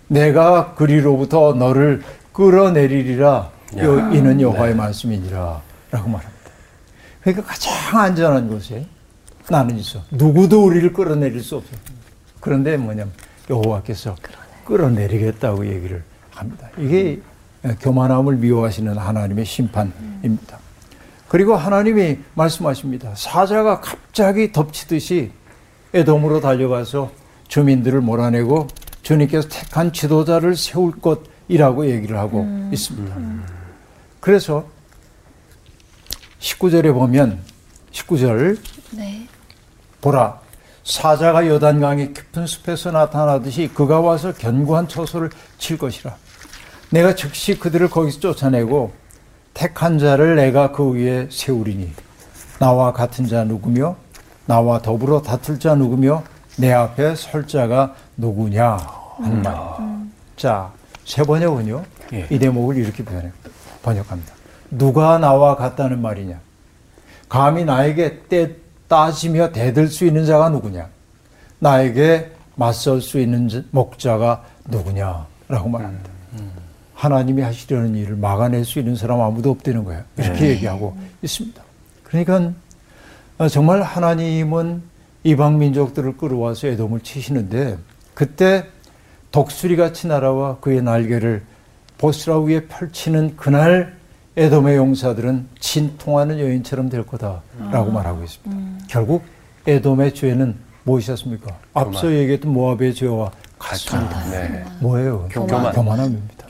내가 0.09 0.74
그리로부터 0.74 1.54
너를 1.54 2.02
끌어내리리라 2.32 3.50
여- 3.78 4.12
이는 4.12 4.40
여호와의 4.40 4.76
말씀이니라 4.76 5.61
라고 5.90 6.09
말합니다. 6.09 6.37
그러니까 7.22 7.44
가장 7.44 8.00
안전한 8.00 8.48
곳에 8.48 8.87
나는 9.50 9.76
있어. 9.78 10.00
누구도 10.11 10.64
우리를 10.64 10.92
끌어내릴 10.92 11.42
수 11.42 11.56
없어. 11.56 11.70
그런데 12.40 12.76
뭐냐면 12.76 13.12
여호와께서 13.50 14.14
끌어내리겠다고 14.64 15.66
얘기를 15.66 16.02
합니다. 16.30 16.68
이게 16.78 17.20
교만함을 17.80 18.37
미워하시는 18.37 18.96
하나님의 18.96 19.44
심판입니다. 19.44 20.59
그리고 21.28 21.56
하나님이 21.56 22.18
말씀하십니다. 22.35 23.12
사자가 23.16 23.80
갑자기 23.80 24.52
덮치듯이 24.52 25.32
에돔으로 25.94 26.40
달려가서 26.40 27.11
주민들을 27.49 28.01
몰아내고 28.01 28.68
주님께서 29.03 29.49
택한 29.49 29.92
지도자를 29.92 30.57
세울 30.57 30.92
것이라고 31.01 31.88
얘기를 31.88 32.18
하고 32.18 32.46
있습니다. 32.72 33.16
그래서 34.20 34.66
19절에 36.40 36.92
보면 36.92 37.40
19절 37.92 38.59
네. 38.92 39.27
보라 40.01 40.40
사자가 40.85 41.46
요단강의 41.46 42.14
깊은 42.14 42.46
숲에서 42.46 42.90
나타나듯이 42.92 43.70
그가 43.72 44.01
와서 44.01 44.33
견고한 44.33 44.88
처소를 44.88 45.31
칠 45.59 45.79
것이라 45.79 46.16
내가 46.90 47.14
즉시 47.14 47.59
그들을 47.59 47.90
거기서 47.90 48.20
쫓아내고 48.20 48.92
택한 49.55 49.99
자를 49.99 50.37
내가 50.37 50.70
그 50.70 50.92
위에 50.92 51.29
세우리니 51.31 51.92
나와 52.61 52.92
같은 52.92 53.27
자 53.27 53.44
누구며 53.44 53.96
나와 54.46 54.80
더불어 54.80 55.20
다툴 55.22 55.59
자 55.59 55.74
누구며 55.74 56.22
내 56.56 56.72
앞에 56.72 57.14
설 57.16 57.46
자가 57.46 57.94
누구냐 58.16 58.76
하는 59.18 59.42
말입니다. 59.42 60.06
자, 60.37 60.72
세 61.04 61.22
번역은요. 61.22 61.85
예. 62.12 62.26
이 62.30 62.38
대목을 62.38 62.76
이렇게 62.76 63.04
번역- 63.04 63.32
번역합니다. 63.82 64.32
누가 64.70 65.18
나와 65.18 65.56
같다는 65.56 66.00
말이냐? 66.00 66.38
감히 67.28 67.64
나에게 67.64 68.22
때 68.28 68.52
따지며 68.88 69.50
대들 69.52 69.88
수 69.88 70.04
있는 70.06 70.24
자가 70.26 70.48
누구냐? 70.48 70.88
나에게 71.59 72.32
맞설 72.54 73.00
수 73.02 73.18
있는 73.20 73.48
자- 73.48 73.62
목자가 73.70 74.44
누구냐 74.66 75.26
라고 75.48 75.68
말합니다. 75.68 76.11
하나님이 76.94 77.42
하시려는 77.42 77.94
일을 77.94 78.16
막아낼 78.16 78.64
수 78.64 78.78
있는 78.78 78.96
사람 78.96 79.20
아무도 79.20 79.50
없다는 79.50 79.85
거예요. 79.85 80.02
이렇게 80.16 80.48
얘기하고 80.50 80.96
있습니다. 81.22 81.62
그러니까 82.04 82.37
어, 82.37 82.52
정말 83.51 83.83
하나님은 83.83 84.83
이방 85.25 85.59
민족들을 85.59 86.16
끌어와서 86.16 86.68
에돔을 86.68 87.01
치시는데 87.01 87.77
그때 88.14 88.66
독수리 89.31 89.77
같이 89.77 90.07
날아와 90.07 90.59
그의 90.61 90.83
날개를 90.83 91.42
보스라 91.99 92.38
위에 92.40 92.66
펼치는 92.66 93.37
그날 93.37 93.96
에돔의 94.37 94.77
용사들은 94.77 95.49
진통하는 95.59 96.38
여인처럼 96.38 96.88
될 96.88 97.05
거다라고 97.05 97.90
말하고 97.90 98.22
있습니다. 98.25 98.87
결국 98.88 99.25
에돔의 99.66 100.14
죄는 100.14 100.57
무엇이었습니까? 100.85 101.59
앞서 101.75 102.12
얘기했던 102.12 102.53
모압의 102.53 102.94
죄와 102.94 103.33
같습니다. 103.59 104.25
네. 104.31 104.64
뭐예요? 104.81 105.29
교만. 105.31 105.72
교만함입니다. 105.72 106.46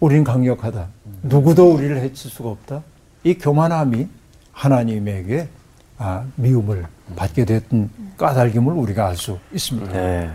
우리는 0.00 0.24
강력하다. 0.24 0.86
누구도 1.22 1.72
우리를 1.72 1.96
해칠 1.98 2.30
수가 2.30 2.50
없다. 2.50 2.82
이 3.22 3.34
교만함이 3.34 4.08
하나님에게 4.52 5.48
아, 5.98 6.24
미움을 6.36 6.86
받게 7.16 7.44
됐던 7.44 7.90
까닭임을 8.16 8.72
우리가 8.72 9.08
알 9.08 9.16
수 9.16 9.38
있습니다. 9.52 9.92
네. 9.92 10.30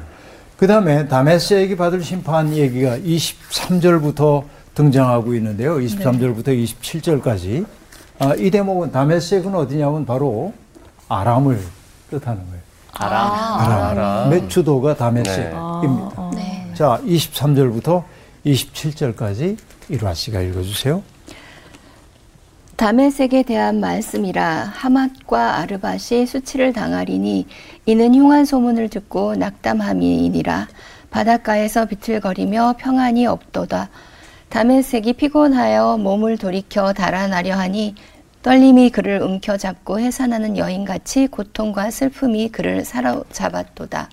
그 0.57 0.67
다음에 0.67 1.07
다메섹이 1.07 1.77
받을 1.77 2.03
심판 2.03 2.53
얘기가 2.53 2.97
23절부터 2.97 4.43
등장하고 4.75 5.33
있는데요. 5.35 5.75
23절부터 5.77 6.47
27절까지. 6.47 7.65
아, 8.19 8.33
이 8.35 8.51
대목은 8.51 8.91
다메섹은 8.91 9.55
어디냐면 9.55 10.05
바로 10.05 10.53
아람을 11.07 11.59
뜻하는 12.09 12.41
거예요. 12.45 12.61
아, 12.93 13.89
아람. 13.91 14.33
의 14.33 14.49
주도가 14.49 14.95
다메섹입니다. 14.95 16.31
네. 16.35 16.67
자, 16.73 16.99
23절부터 17.05 18.03
27절까지 18.45 19.57
일화 19.89 20.13
씨가 20.13 20.41
읽어주세요. 20.41 21.01
다메섹에 22.79 23.43
대한 23.43 23.81
말씀이라 23.81 24.71
하맛과 24.73 25.57
아르밧이 25.57 26.25
수치를 26.25 26.71
당하리니 26.71 27.45
이는 27.85 28.15
흉한 28.15 28.45
소문을 28.45 28.87
듣고 28.87 29.35
낙담함이니라. 29.35 30.69
바닷가에서 31.11 31.87
비틀거리며 31.87 32.75
평안이 32.79 33.27
없도다. 33.27 33.89
다메섹이 34.47 35.11
피곤하여 35.11 35.97
몸을 35.97 36.37
돌이켜 36.37 36.93
달아나려 36.93 37.57
하니 37.57 37.95
떨림이 38.43 38.91
그를 38.91 39.21
움켜잡고 39.23 39.99
해산하는 39.99 40.57
여인같이 40.57 41.27
고통과 41.27 41.91
슬픔이 41.91 42.47
그를 42.47 42.85
사로잡았도다. 42.85 44.09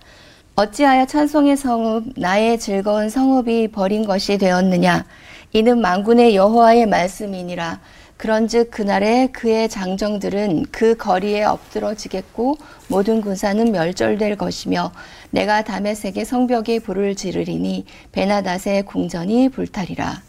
어찌하여 0.57 1.07
찬송의 1.07 1.57
성읍 1.57 2.14
나의 2.16 2.59
즐거운 2.59 3.11
성읍이 3.11 3.68
버린 3.68 4.05
것이 4.05 4.38
되었느냐? 4.38 5.05
이는 5.52 5.81
만군의 5.81 6.35
여호와의 6.35 6.87
말씀이니라 6.87 7.79
그런즉 8.16 8.70
그날에 8.70 9.29
그의 9.29 9.68
장정들은 9.68 10.66
그 10.70 10.96
거리에 10.96 11.44
엎드러지겠고 11.44 12.57
모든 12.88 13.20
군사는 13.20 13.70
멸절될 13.70 14.37
것이며 14.37 14.92
내가 15.31 15.62
다메섹의 15.62 16.24
성벽에 16.24 16.79
불을 16.79 17.14
지르리니 17.14 17.85
베나닷의 18.12 18.85
궁전이 18.85 19.50
불타리라 19.50 20.22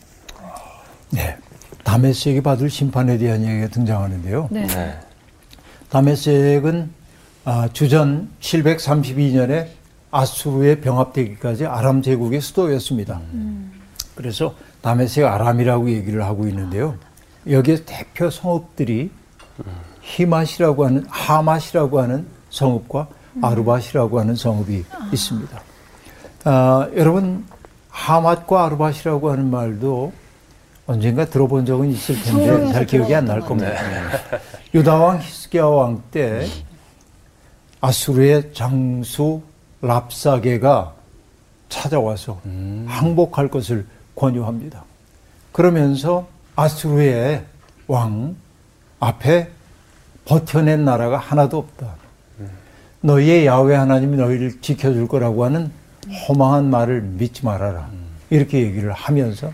네. 1.12 1.38
다메섹이 1.84 2.42
받을 2.42 2.70
심판에 2.70 3.18
대한 3.18 3.46
얘기가 3.46 3.70
등장하는데요. 3.70 4.50
네. 4.52 4.68
네. 4.68 5.00
다메섹은 5.90 6.90
아, 7.46 7.70
주전 7.72 8.30
732년에 8.42 9.68
아수르에 10.12 10.82
병합되기까지 10.82 11.66
아람 11.66 12.02
제국의 12.02 12.42
수도였습니다. 12.42 13.22
그래서 14.16 14.56
다메섹 14.82 15.24
아람이라고 15.26 15.90
얘기를 15.92 16.26
하고 16.26 16.46
있는데요. 16.48 16.98
여기에 17.50 17.84
대표 17.86 18.30
성읍들이 18.30 19.10
히맛이라고 20.02 20.86
하는 20.86 21.06
하맛이라고 21.10 22.02
하는 22.02 22.28
성읍과 22.50 23.08
아르밧이라고 23.42 24.20
하는 24.20 24.36
성읍이 24.36 24.84
있습니다. 25.14 25.62
아, 26.46 26.88
여러분 26.96 27.46
하맛과 27.90 28.66
아르밧이라고 28.66 29.32
하는 29.32 29.50
말도 29.52 30.14
언젠가 30.86 31.26
들어본 31.26 31.66
적은 31.66 31.90
있을 31.92 32.16
텐데 32.24 32.72
잘 32.72 32.86
기억이 32.86 33.14
안 33.14 33.26
날 33.26 33.42
겁니다. 33.42 33.72
유다 34.74 34.96
왕 34.96 35.20
히스기야 35.22 35.66
왕 35.66 36.02
때 36.12 36.48
아수르의 37.82 38.54
장수 38.54 39.42
랍사게가 39.82 40.94
찾아와서 41.70 42.40
항복할 42.88 43.50
것을 43.50 43.86
권유합니다. 44.16 44.84
그러면서 45.52 46.28
아수르의 46.58 47.46
왕 47.88 48.36
앞에 49.00 49.50
버텨낸 50.26 50.84
나라가 50.84 51.18
하나도 51.18 51.58
없다. 51.60 51.96
너희의 53.02 53.46
야훼 53.46 53.76
하나님이 53.76 54.18
너희를 54.18 54.60
지켜줄 54.60 55.08
거라고 55.08 55.46
하는 55.46 55.72
허망한 56.28 56.70
말을 56.70 57.02
믿지 57.02 57.46
말아라. 57.46 57.88
이렇게 58.32 58.60
얘기를 58.62 58.92
하면서 58.92 59.52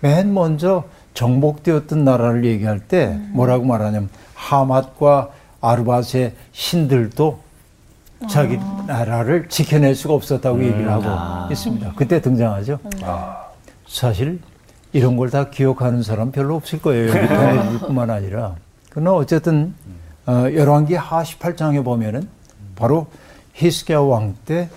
맨 0.00 0.32
먼저 0.32 0.84
정복되었던 1.14 2.04
나라를 2.04 2.44
얘기할 2.46 2.80
때 2.80 3.20
뭐라고 3.32 3.64
말하냐면 3.66 4.08
하맛과 4.34 5.28
아르밧의 5.60 6.32
신들도 6.52 7.38
자기 8.30 8.58
나라를 8.86 9.48
지켜낼 9.50 9.94
수가 9.94 10.14
없었다고 10.14 10.64
얘기를 10.64 10.90
하고 10.90 11.52
있습니다. 11.52 11.92
그때 11.96 12.20
등장하죠. 12.22 12.78
사실 13.86 14.40
이런 14.92 15.16
걸 15.16 15.30
다 15.30 15.50
기억하는 15.50 16.02
사람 16.02 16.32
별로 16.32 16.56
없을 16.56 16.80
거예요. 16.80 17.12
뿐만 17.80 18.10
아니라. 18.10 18.56
그러나 18.90 19.12
어쨌든 19.14 19.74
어, 20.26 20.46
열왕기 20.52 20.94
하 20.94 21.22
18장에 21.22 21.84
보면은 21.84 22.28
바로 22.76 23.06
히스기야 23.54 24.00
왕 24.00 24.34
때 24.44 24.68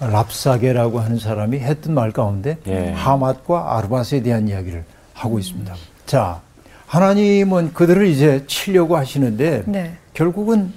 랍사게라고 0.00 1.00
하는 1.00 1.18
사람이 1.18 1.58
했던 1.58 1.94
말 1.94 2.12
가운데 2.12 2.58
예. 2.68 2.92
하맛과 2.92 3.76
아르밧에 3.78 4.22
대한 4.22 4.46
이야기를 4.48 4.84
하고 5.14 5.38
있습니다. 5.40 5.74
자, 6.06 6.40
하나님은 6.86 7.72
그들을 7.72 8.06
이제 8.06 8.44
치려고 8.46 8.96
하시는데 8.96 9.64
네. 9.66 9.96
결국은 10.14 10.72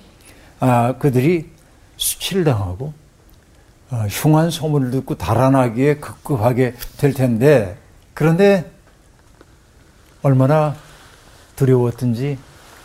아, 0.60 0.96
그들이 0.98 1.50
수치를 1.98 2.44
당하고 2.44 2.94
어, 3.92 4.06
흉한 4.10 4.50
소문을 4.50 4.90
듣고 4.92 5.16
달아나기에 5.16 5.96
급급하게 5.98 6.74
될 6.98 7.14
텐데 7.14 7.78
그런데 8.14 8.70
얼마나 10.22 10.76
두려웠든지 11.56 12.38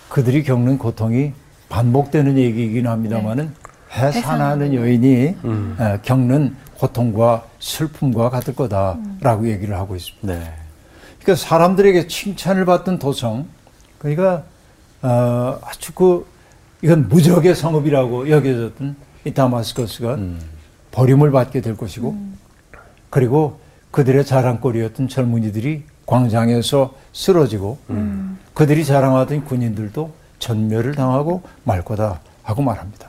그들이 0.08 0.42
겪는 0.42 0.78
고통이 0.78 1.32
반복되는 1.68 2.38
얘기이긴 2.38 2.86
합니다만은 2.86 3.52
해산하는 3.92 4.74
여인이 4.74 5.36
어, 5.78 5.98
겪는 6.02 6.56
고통과 6.78 7.46
슬픔과 7.58 8.30
같을 8.30 8.54
거다라고 8.54 9.48
얘기를 9.48 9.76
하고 9.76 9.96
있습니다. 9.96 10.26
네. 10.26 10.52
그러니까 11.20 11.44
사람들에게 11.44 12.06
칭찬을 12.06 12.64
받던 12.66 12.98
도성, 12.98 13.46
그러니까 13.98 14.44
어, 15.02 15.58
아주 15.62 15.92
그 15.92 16.26
이건 16.82 17.08
무적의 17.08 17.54
성읍이라고 17.54 18.30
여겨졌던 18.30 18.96
이 19.24 19.34
다마스커스가 19.34 20.18
버림을 20.92 21.32
받게 21.32 21.60
될 21.62 21.76
것이고, 21.76 22.16
그리고 23.10 23.58
그들의 23.96 24.26
자랑거리였던 24.26 25.08
젊은이들이 25.08 25.84
광장에서 26.04 26.92
쓰러지고, 27.14 27.78
그들이 28.52 28.84
자랑하던 28.84 29.46
군인들도 29.46 30.12
전멸을 30.38 30.94
당하고 30.94 31.40
말 31.64 31.82
거다 31.82 32.20
하고 32.42 32.60
말합니다. 32.60 33.08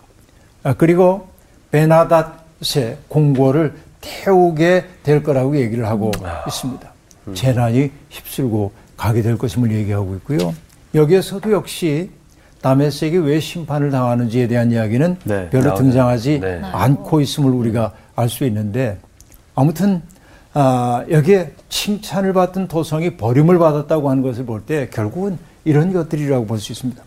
아, 0.63 0.76
그리고 0.76 1.28
베나닷의 1.71 3.00
공고를 3.10 3.73
태우게 4.00 4.86
될 5.04 5.23
거라고 5.23 5.58
얘기를 5.58 5.86
하고 5.86 6.12
있습니다. 6.47 6.89
재난이 7.34 7.91
휩쓸고 8.10 8.71
가게 8.95 9.21
될 9.21 9.38
것임을 9.38 9.73
얘기하고 9.73 10.15
있고요. 10.15 10.56
여기에서도 10.95 11.52
역시 11.52 12.12
다메섹이 12.62 13.17
왜 13.17 13.41
심판을 13.41 13.91
당하는지에 13.91 14.47
대한 14.47 14.71
이야기는 14.71 15.17
네, 15.26 15.50
별로 15.50 15.65
나오죠. 15.65 15.84
등장하지 15.84 16.39
네. 16.39 16.62
않고 16.63 17.19
있음을 17.19 17.52
우리가 17.52 17.91
알 18.15 18.30
수 18.30 18.45
있는데 18.45 18.97
아무튼 19.54 20.02
아, 20.53 21.05
여기에 21.10 21.53
칭찬을 21.69 22.33
받던 22.33 22.67
도성이 22.67 23.17
버림을 23.17 23.60
받았다고 23.60 24.10
하는 24.10 24.23
것을 24.23 24.45
볼 24.45 24.65
때 24.65 24.89
결국은 24.89 25.38
이런 25.65 25.93
것들이라고 25.93 26.45
볼 26.45 26.60
수 26.60 26.71
있습니다. 26.71 27.01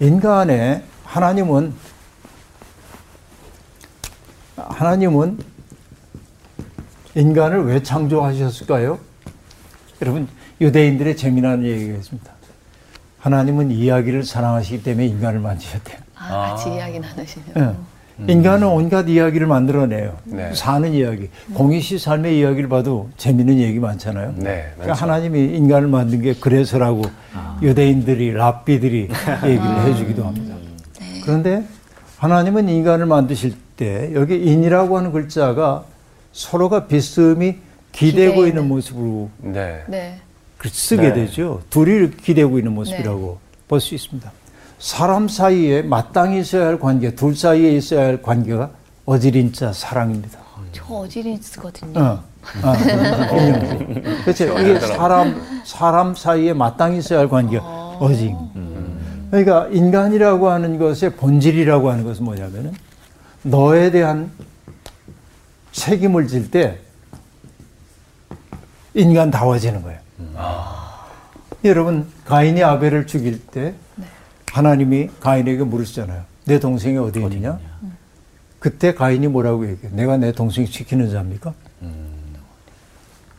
인간의 0.00 0.82
하나님은 1.04 1.74
하나님은 4.56 5.38
인간을 7.14 7.64
왜 7.66 7.82
창조하셨을까요? 7.82 8.98
여러분 10.02 10.28
유대인들의 10.60 11.16
재미나는 11.16 11.64
얘기가 11.64 11.96
있습니다. 11.98 12.32
하나님은 13.20 13.70
이야기를 13.70 14.24
사랑하시기 14.24 14.82
때문에 14.82 15.06
인간을 15.06 15.40
만드셨대요. 15.40 15.98
아, 16.16 16.50
같이 16.50 16.74
이야기 16.74 16.98
나누시는. 16.98 17.46
예. 17.56 17.93
인간은 18.28 18.68
온갖 18.68 19.08
이야기를 19.08 19.46
만들어내요. 19.46 20.16
네. 20.24 20.54
사는 20.54 20.92
이야기. 20.92 21.28
공희 21.54 21.80
씨 21.80 21.98
삶의 21.98 22.38
이야기를 22.38 22.68
봐도 22.68 23.10
재밌는 23.16 23.58
얘기 23.58 23.78
많잖아요. 23.80 24.34
네, 24.36 24.70
그러니까. 24.76 24.94
하나님이 24.94 25.56
인간을 25.56 25.88
만든 25.88 26.22
게 26.22 26.32
그래서라고 26.34 27.02
유대인들이 27.60 28.32
랍비들이 28.32 29.08
얘기를 29.46 29.82
해주기도 29.86 30.24
합니다. 30.24 30.54
그런데 31.24 31.64
하나님은 32.18 32.68
인간을 32.68 33.06
만드실 33.06 33.54
때 33.76 34.10
여기 34.14 34.36
인이라고 34.36 34.96
하는 34.96 35.10
글자가 35.10 35.84
서로가 36.32 36.86
비스듬히 36.86 37.58
기대고 37.92 38.30
기대는. 38.42 38.48
있는 38.48 38.68
모습으로 38.68 39.30
네. 39.38 39.82
네. 39.88 40.20
그 40.58 40.68
쓰게 40.68 41.08
네. 41.08 41.14
되죠. 41.14 41.62
둘이 41.70 42.10
기대고 42.10 42.58
있는 42.58 42.72
모습이라고 42.72 43.38
볼 43.68 43.80
수 43.80 43.94
있습니다. 43.94 44.30
사람 44.78 45.28
사이에 45.28 45.82
마땅히 45.82 46.40
있어야 46.40 46.66
할 46.66 46.78
관계, 46.78 47.14
둘 47.14 47.36
사이에 47.36 47.72
있어야 47.76 48.06
할 48.06 48.22
관계가 48.22 48.70
어지린자 49.06 49.72
사랑입니다. 49.72 50.38
저 50.72 50.84
어지린 50.84 51.40
쓰거든요. 51.40 51.98
어. 52.00 52.24
아, 52.62 52.76
인형. 52.76 54.02
그렇죠. 54.24 54.58
이게 54.58 54.78
사람 54.80 55.40
사람 55.64 56.14
사이에 56.14 56.52
마땅히 56.52 56.98
있어야 56.98 57.20
할 57.20 57.28
관계가 57.28 57.64
어징. 58.00 58.36
그러니까 59.30 59.68
인간이라고 59.68 60.48
하는 60.50 60.78
것의 60.78 61.12
본질이라고 61.16 61.90
하는 61.90 62.04
것은 62.04 62.24
뭐냐면은 62.24 62.72
너에 63.42 63.90
대한 63.90 64.30
책임을 65.72 66.28
질 66.28 66.50
때 66.50 66.78
인간다워지는 68.94 69.82
거예요. 69.82 69.98
여러분 71.64 72.06
가인이 72.26 72.62
아벨을 72.62 73.06
죽일 73.06 73.44
때 73.46 73.74
하나님이 74.54 75.10
가인에게 75.18 75.64
물으시잖아요. 75.64 76.22
내 76.44 76.60
동생이 76.60 76.96
어디 76.96 77.18
있느냐? 77.18 77.58
그때 78.60 78.94
가인이 78.94 79.26
뭐라고 79.26 79.68
얘기해요? 79.68 79.90
내가 79.96 80.16
내 80.16 80.30
동생 80.30 80.64
지키는 80.64 81.10
자입니까? 81.10 81.52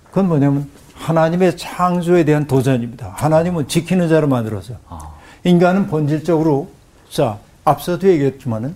그건 0.10 0.28
뭐냐면 0.28 0.70
하나님의 0.94 1.56
창조에 1.56 2.26
대한 2.26 2.48
도전입니다. 2.48 3.14
하나님은 3.16 3.70
지키는 3.70 4.10
자로 4.10 4.28
만들어서 4.28 4.74
인간은 5.46 5.88
본질적으로 5.88 6.70
자 7.10 7.38
앞서도 7.64 8.10
얘기했지만은 8.10 8.76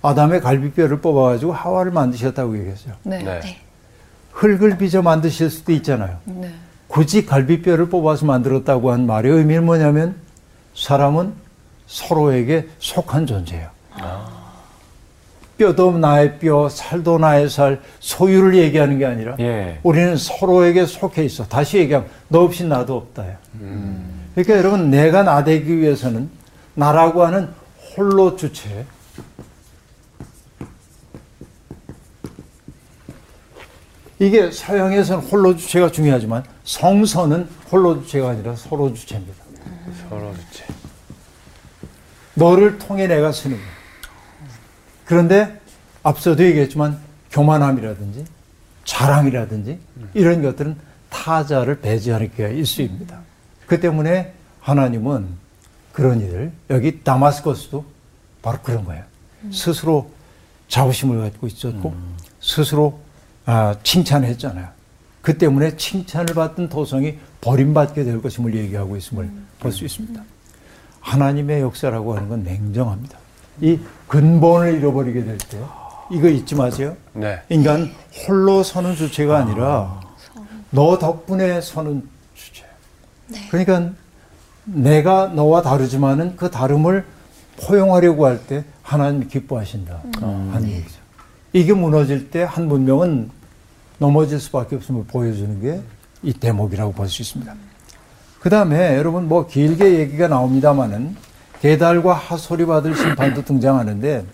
아담의 0.00 0.40
갈비뼈를 0.40 1.02
뽑아가지고 1.02 1.52
하와를 1.52 1.92
만드셨다고 1.92 2.56
얘기했어요. 2.58 2.94
네. 3.02 3.18
네. 3.18 3.40
네. 3.40 3.58
흙을 4.32 4.78
빚어 4.78 5.02
만드실 5.02 5.50
수도 5.50 5.72
있잖아요. 5.72 6.16
네. 6.24 6.54
굳이 6.88 7.26
갈비뼈를 7.26 7.90
뽑아서 7.90 8.24
만들었다고 8.24 8.92
한 8.92 9.06
말의 9.06 9.30
의미는 9.30 9.66
뭐냐면 9.66 10.14
사람은 10.74 11.45
서로에게 11.86 12.68
속한 12.78 13.26
존재예요. 13.26 13.68
뼈도 15.58 15.96
나의 15.96 16.38
뼈, 16.38 16.68
살도 16.68 17.18
나의 17.18 17.48
살, 17.48 17.80
소유를 18.00 18.56
얘기하는 18.56 18.98
게 18.98 19.06
아니라 19.06 19.36
예. 19.40 19.78
우리는 19.82 20.14
서로에게 20.16 20.84
속해 20.84 21.24
있어. 21.24 21.46
다시 21.46 21.78
얘기하면 21.78 22.10
너 22.28 22.40
없이 22.40 22.64
나도 22.64 22.96
없다요. 22.96 23.36
그러니까 24.34 24.58
여러분 24.58 24.90
내가 24.90 25.22
나 25.22 25.42
되기 25.44 25.78
위해서는 25.78 26.28
나라고 26.74 27.24
하는 27.24 27.48
홀로 27.96 28.36
주체 28.36 28.84
이게 34.18 34.50
서양에서는 34.50 35.24
홀로 35.26 35.56
주체가 35.56 35.90
중요하지만 35.90 36.44
성서는 36.64 37.48
홀로 37.70 38.02
주체가 38.02 38.30
아니라 38.30 38.54
서로 38.56 38.92
주체입니다. 38.92 39.42
서로 40.08 40.34
좋지. 40.34 40.64
너를 42.36 42.78
통해 42.78 43.06
내가 43.06 43.32
쓰는 43.32 43.56
거예요. 43.56 43.70
그런데 45.04 45.60
앞서도 46.02 46.44
얘기했지만 46.44 46.98
교만함이라든지 47.30 48.24
자랑이라든지 48.84 49.78
이런 50.14 50.42
것들은 50.42 50.76
타자를 51.10 51.80
배제하는 51.80 52.30
게 52.36 52.48
일수입니다. 52.54 53.20
그 53.66 53.80
때문에 53.80 54.32
하나님은 54.60 55.26
그런 55.92 56.20
일을 56.20 56.52
여기 56.70 57.02
다마스커스도 57.02 57.84
바로 58.42 58.58
그런 58.62 58.84
거예요. 58.84 59.02
스스로 59.50 60.10
자부심을 60.68 61.20
갖고 61.20 61.46
있었고 61.46 61.94
스스로 62.40 63.00
아, 63.46 63.76
칭찬했잖아요. 63.82 64.68
그 65.22 65.38
때문에 65.38 65.76
칭찬을 65.76 66.34
받던 66.34 66.68
도성이 66.68 67.18
버림받게 67.40 68.04
될 68.04 68.20
것임을 68.20 68.54
얘기하고 68.54 68.96
있음을 68.96 69.30
볼 69.60 69.72
수 69.72 69.84
있습니다. 69.84 70.22
하나님의 71.10 71.60
역사라고 71.62 72.16
하는 72.16 72.28
건 72.28 72.42
냉정합니다. 72.42 73.16
이 73.60 73.78
근본을 74.08 74.74
잃어버리게 74.74 75.24
될 75.24 75.38
때 75.38 75.58
이거 76.10 76.28
잊지 76.28 76.54
마세요. 76.56 76.96
네. 77.12 77.40
인간 77.48 77.90
홀로 78.26 78.62
서는 78.62 78.94
주체가 78.96 79.38
아니라 79.38 80.00
너 80.70 80.98
덕분에 80.98 81.60
서는 81.60 82.08
주체. 82.34 82.64
그러니까 83.50 83.90
내가 84.64 85.28
너와 85.28 85.62
다르지만은 85.62 86.36
그 86.36 86.50
다름을 86.50 87.04
포용하려고 87.66 88.26
할 88.26 88.40
때 88.46 88.64
하나님 88.82 89.26
기뻐하신다 89.28 90.02
하는 90.20 90.68
얘기죠. 90.68 90.96
이게 91.52 91.72
무너질 91.72 92.30
때 92.30 92.42
한 92.42 92.68
문명은 92.68 93.30
넘어질 93.98 94.38
수밖에 94.40 94.76
없음을 94.76 95.04
보여주는 95.06 95.60
게 95.62 95.80
이 96.22 96.32
대목이라고 96.32 96.92
볼 96.92 97.08
수 97.08 97.22
있습니다. 97.22 97.54
그 98.40 98.50
다음에 98.50 98.96
여러분 98.96 99.28
뭐 99.28 99.46
길게 99.46 99.98
얘기가 99.98 100.28
나옵니다만은 100.28 101.16
게달과 101.60 102.12
하솔이 102.12 102.66
받을 102.66 102.94
심판도 102.94 103.44
등장하는데 103.44 104.24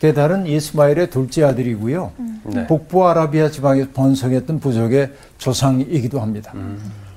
게달은 0.00 0.46
이스마엘의 0.46 1.10
둘째 1.10 1.44
아들이고요. 1.44 2.12
네. 2.46 2.66
북부 2.66 3.06
아라비아 3.06 3.50
지방에 3.50 3.88
번성했던 3.90 4.58
부족의 4.58 5.12
조상이기도 5.38 6.20
합니다. 6.20 6.52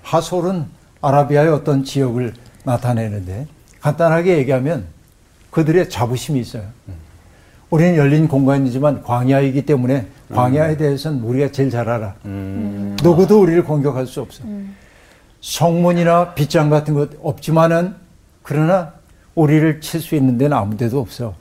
하솔은 0.04 0.66
아라비아의 1.02 1.50
어떤 1.50 1.84
지역을 1.84 2.34
나타내는데 2.64 3.48
간단하게 3.82 4.38
얘기하면 4.38 4.86
그들의 5.50 5.90
자부심이 5.90 6.40
있어요. 6.40 6.64
우리는 7.72 7.96
열린 7.96 8.28
공간이지만 8.28 9.02
광야이기 9.02 9.66
때문에 9.66 10.06
광야에 10.32 10.78
대해서는 10.78 11.22
우리가 11.24 11.52
제일 11.52 11.72
잘 11.72 11.90
알아. 11.90 12.14
음. 12.26 12.96
누구도 13.02 13.42
우리를 13.42 13.64
공격할 13.64 14.06
수 14.06 14.22
없어. 14.22 14.44
성문이나 15.56 16.34
빗장 16.34 16.72
같은 16.72 16.96
것 16.96 17.12
없지만은 17.22 17.94
그러나 18.42 18.94
우리를 19.36 19.80
칠 19.80 20.02
수 20.02 20.16
있는 20.16 20.40
데는 20.40 20.58
아무 20.58 20.76
데도 20.76 21.00
없어. 21.00 21.36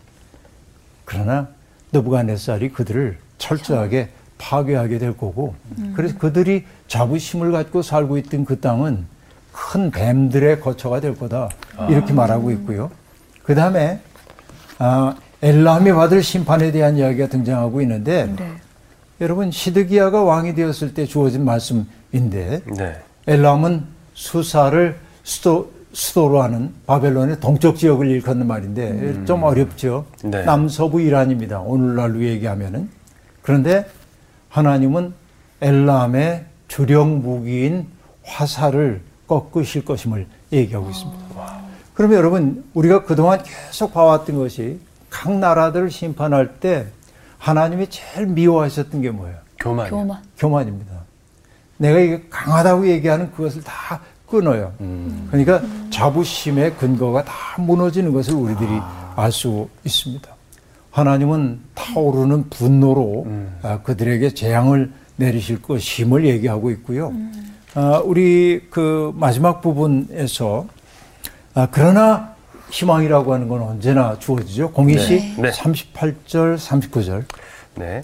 그러나 1.07 1.48
느부갓네살이 1.92 2.72
그들을 2.72 3.16
철저하게 3.38 4.11
파괴하게 4.36 4.98
될 4.98 5.16
거고 5.16 5.55
그래서 5.94 6.18
그들이 6.18 6.64
자부심을 6.86 7.50
갖고 7.52 7.80
살고 7.80 8.18
있던 8.18 8.44
그 8.44 8.61
땅은 8.61 9.07
큰 9.52 9.90
뱀들의 9.90 10.61
거처가 10.61 11.00
될 11.00 11.16
거다 11.16 11.48
이렇게 11.88 12.12
말하고 12.12 12.50
있고요. 12.50 12.90
그 13.42 13.55
다음에 13.55 14.00
아, 14.78 15.16
엘람이 15.40 15.92
받을 15.92 16.22
심판에 16.22 16.72
대한 16.72 16.98
이야기가 16.98 17.28
등장하고 17.28 17.80
있는데 17.80 18.26
네. 18.36 18.52
여러분 19.22 19.50
시드기야가 19.50 20.24
왕이 20.24 20.55
되었을 20.55 20.92
때 20.92 21.07
주어진 21.07 21.44
말씀인데 21.46 22.61
네. 22.76 23.02
엘람은 23.26 23.93
수사를 24.15 24.97
수도, 25.23 25.73
수도로 25.93 26.43
하는 26.43 26.73
바벨론의 26.87 27.41
동쪽 27.41 27.77
지역을 27.77 28.09
일컫는 28.09 28.47
말인데 28.47 29.25
좀 29.25 29.43
어렵죠. 29.43 30.07
네. 30.25 30.45
남서부 30.45 31.01
이란입니다. 31.01 31.61
오늘날로 31.61 32.23
얘기하면은. 32.23 32.89
그런데 33.43 33.87
하나님은 34.49 35.12
엘람의 35.61 36.47
주력 36.69 37.09
무기인 37.09 37.87
화살을 38.23 39.03
꺾으실 39.27 39.85
것임을 39.85 40.27
얘기하고 40.53 40.91
있습니다. 40.91 41.25
그러면 41.95 42.19
여러분 42.19 42.65
우리가 42.75 43.05
그동안 43.05 43.43
계속 43.43 43.93
봐왔던 43.93 44.37
것이 44.37 44.81
각 45.11 45.33
나라들을 45.37 45.91
심판할 45.91 46.57
때 46.59 46.87
하나님이 47.39 47.89
제일 47.89 48.27
미워하셨던 48.27 49.03
게 49.03 49.11
뭐예요? 49.11 49.37
교만. 49.59 49.89
교만. 49.91 50.23
교만입니다. 50.37 51.03
내가 51.85 51.99
이게 51.99 52.22
강하다고 52.30 52.89
얘기하는 52.89 53.30
그것을 53.32 53.62
다 53.62 54.01
끊어요. 54.26 54.72
음. 54.80 55.28
그러니까 55.30 55.61
자부심의 55.91 56.76
근거가 56.76 57.24
다 57.24 57.35
무너지는 57.59 58.12
것을 58.12 58.35
우리들이 58.35 58.70
알수 59.16 59.68
있습니다. 59.85 60.35
하나님은 60.91 61.61
타오르는 61.74 62.49
분노로 62.49 63.24
음. 63.26 63.59
아, 63.62 63.80
그들에게 63.82 64.32
재앙을 64.32 64.93
내리실 65.16 65.61
것임을 65.61 66.24
얘기하고 66.26 66.70
있고요. 66.70 67.12
아, 67.74 68.01
우리 68.03 68.66
그 68.70 69.12
마지막 69.16 69.61
부분에서 69.61 70.66
아, 71.55 71.68
그러나 71.70 72.35
희망이라고 72.70 73.35
하는 73.35 73.49
건 73.49 73.61
언제나 73.61 74.18
주어지죠. 74.18 74.72
네. 75.37 75.43
네. 75.43 75.51
38절, 75.51 76.57
39절. 76.57 77.24
네. 77.76 78.03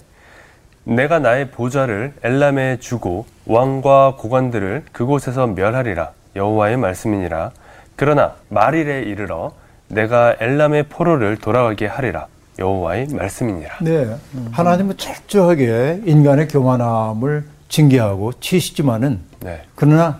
내가 0.83 1.19
나의 1.19 1.51
보좌를 1.51 2.13
엘람에 2.23 2.77
주고 2.79 3.25
왕과 3.51 4.15
고관들을 4.17 4.85
그곳에서 4.93 5.45
멸하리라 5.45 6.11
여호와의 6.37 6.77
말씀이니라. 6.77 7.51
그러나 7.97 8.35
말일에 8.47 9.01
이르러 9.01 9.51
내가 9.89 10.35
엘람의 10.39 10.83
포로를 10.83 11.35
돌아가게 11.35 11.85
하리라 11.85 12.27
여호와의 12.57 13.07
말씀이니라. 13.11 13.79
네. 13.81 14.15
하나님은 14.51 14.95
철저하게 14.97 16.01
인간의 16.05 16.47
교만함을 16.47 17.45
징계하고 17.67 18.33
치시지만은 18.39 19.19
네. 19.41 19.61
그러나 19.75 20.19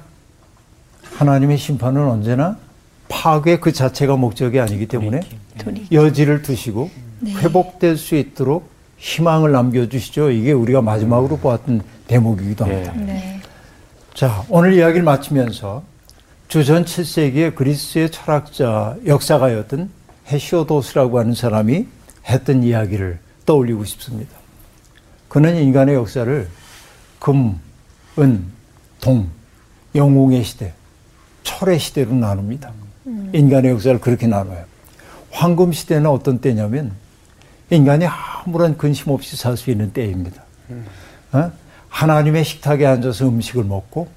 하나님의 1.16 1.58
심판은 1.58 2.06
언제나 2.06 2.58
파괴 3.08 3.60
그 3.60 3.72
자체가 3.72 4.18
목적이 4.18 4.60
아니기 4.60 4.88
때문에 4.88 5.22
돌이 5.58 5.88
여지를 5.92 6.42
두시고 6.42 6.90
회복될 7.26 7.96
수 7.96 8.16
있도록 8.16 8.70
희망을 9.02 9.52
남겨주시죠. 9.52 10.30
이게 10.30 10.52
우리가 10.52 10.82
마지막으로 10.82 11.38
보았던 11.38 11.82
대목이기도 12.08 12.66
합니다. 12.66 12.94
네. 12.94 13.42
자, 14.14 14.46
오늘 14.48 14.74
이야기를 14.74 15.02
마치면서 15.02 15.84
주전 16.48 16.86
7세기의 16.86 17.56
그리스의 17.56 18.12
철학자 18.12 18.96
역사가였던 19.06 19.90
헤시오도스라고 20.28 21.18
하는 21.18 21.34
사람이 21.34 21.88
했던 22.30 22.62
이야기를 22.62 23.18
떠올리고 23.48 23.86
싶습니다. 23.86 24.38
그는 25.30 25.56
인간의 25.56 25.96
역사를 25.96 26.48
금, 27.18 27.60
은, 28.20 28.46
동, 29.00 29.30
영웅의 29.96 30.44
시대, 30.44 30.74
철의 31.42 31.80
시대로 31.80 32.14
나눕니다. 32.14 32.72
인간의 33.34 33.72
역사를 33.72 34.00
그렇게 34.00 34.28
나눠요. 34.28 34.64
황금 35.32 35.72
시대는 35.72 36.06
어떤 36.08 36.40
때냐면 36.40 36.92
인간이 37.72 38.06
아무런 38.06 38.78
근심 38.78 39.12
없이 39.12 39.36
살 39.38 39.58
수 39.58 39.72
있는 39.72 39.92
때입니다. 39.94 40.44
어? 41.32 41.52
하나님의 41.90 42.44
식탁에 42.44 42.86
앉아서 42.86 43.28
음식을 43.28 43.64
먹고 43.64 44.08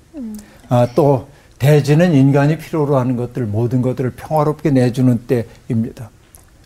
아, 0.68 0.88
또 0.94 1.28
대지는 1.59 2.12
인간이 2.14 2.59
필요로 2.59 2.96
하는 2.98 3.16
것들 3.16 3.46
모든 3.46 3.80
것들을 3.80 4.11
평화롭게 4.12 4.70
내주는 4.70 5.18
때입니다. 5.26 6.11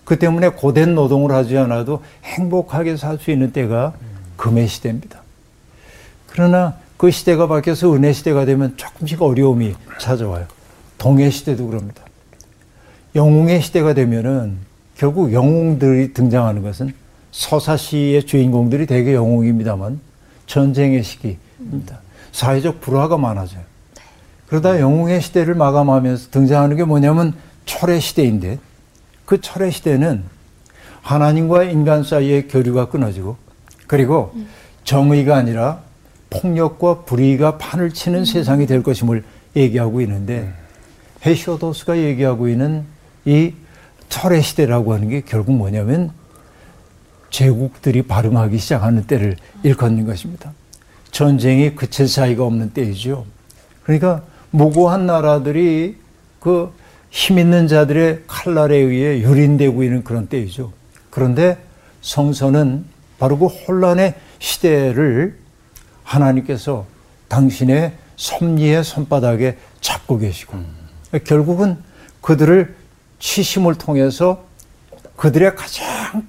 그 0.04 0.18
때문에 0.18 0.48
고된 0.50 0.94
노동을 0.94 1.32
하지 1.32 1.56
않아도 1.58 2.02
행복하게 2.24 2.96
살 2.96 3.18
수 3.18 3.30
있는 3.30 3.52
때가 3.52 3.92
금의 4.36 4.66
시대입니다. 4.68 5.20
그러나 6.26 6.76
그 6.96 7.10
시대가 7.10 7.46
바뀌어서 7.46 7.92
은혜 7.94 8.12
시대가 8.12 8.44
되면 8.46 8.76
조금씩 8.76 9.20
어려움이 9.20 9.74
찾아와요. 10.00 10.46
동해 10.96 11.28
시대도 11.30 11.66
그럽니다. 11.66 12.02
영웅의 13.14 13.60
시대가 13.62 13.92
되면은 13.94 14.67
결국 14.98 15.32
영웅들이 15.32 16.12
등장하는 16.12 16.62
것은 16.62 16.92
서사시의 17.30 18.26
주인공들이 18.26 18.86
대개 18.86 19.14
영웅입니다만 19.14 20.00
전쟁의 20.46 21.04
시기입니다. 21.04 22.00
사회적 22.32 22.80
불화가 22.80 23.16
많아져요. 23.16 23.62
그러다 24.48 24.80
영웅의 24.80 25.20
시대를 25.22 25.54
마감하면서 25.54 26.30
등장하는 26.30 26.76
게 26.76 26.84
뭐냐면 26.84 27.32
철의 27.64 28.00
시대인데 28.00 28.58
그 29.24 29.40
철의 29.40 29.70
시대는 29.70 30.24
하나님과 31.02 31.64
인간 31.64 32.02
사이의 32.02 32.48
교류가 32.48 32.88
끊어지고 32.88 33.36
그리고 33.86 34.32
정의가 34.82 35.36
아니라 35.36 35.80
폭력과 36.30 37.04
불의가 37.04 37.56
판을 37.56 37.92
치는 37.92 38.24
세상이 38.24 38.66
될 38.66 38.82
것임을 38.82 39.22
얘기하고 39.54 40.00
있는데 40.00 40.52
헤시오도스가 41.24 41.98
얘기하고 41.98 42.48
있는 42.48 42.84
이 43.24 43.52
철의 44.08 44.42
시대라고 44.42 44.94
하는 44.94 45.08
게 45.08 45.20
결국 45.20 45.52
뭐냐면 45.52 46.10
제국들이 47.30 48.02
발흥하기 48.02 48.58
시작하는 48.58 49.04
때를 49.04 49.36
일컫는 49.62 50.06
것입니다. 50.06 50.52
전쟁이 51.10 51.74
그칠 51.74 52.08
사이가 52.08 52.44
없는 52.44 52.72
때이죠. 52.72 53.26
그러니까 53.82 54.22
무고한 54.50 55.06
나라들이 55.06 55.96
그 56.40 56.72
힘 57.10 57.38
있는 57.38 57.68
자들의 57.68 58.24
칼날에 58.26 58.76
의해 58.76 59.20
유린되고 59.20 59.82
있는 59.82 60.04
그런 60.04 60.28
때이죠. 60.28 60.72
그런데 61.10 61.58
성서는 62.00 62.84
바로 63.18 63.38
그 63.38 63.46
혼란의 63.46 64.14
시대를 64.38 65.36
하나님께서 66.04 66.86
당신의 67.28 67.92
섭리의 68.16 68.84
손바닥에 68.84 69.58
잡고 69.80 70.18
계시고 70.18 70.58
결국은 71.24 71.78
그들을 72.20 72.74
치심을 73.18 73.74
통해서 73.76 74.44
그들의 75.16 75.56
가장 75.56 76.26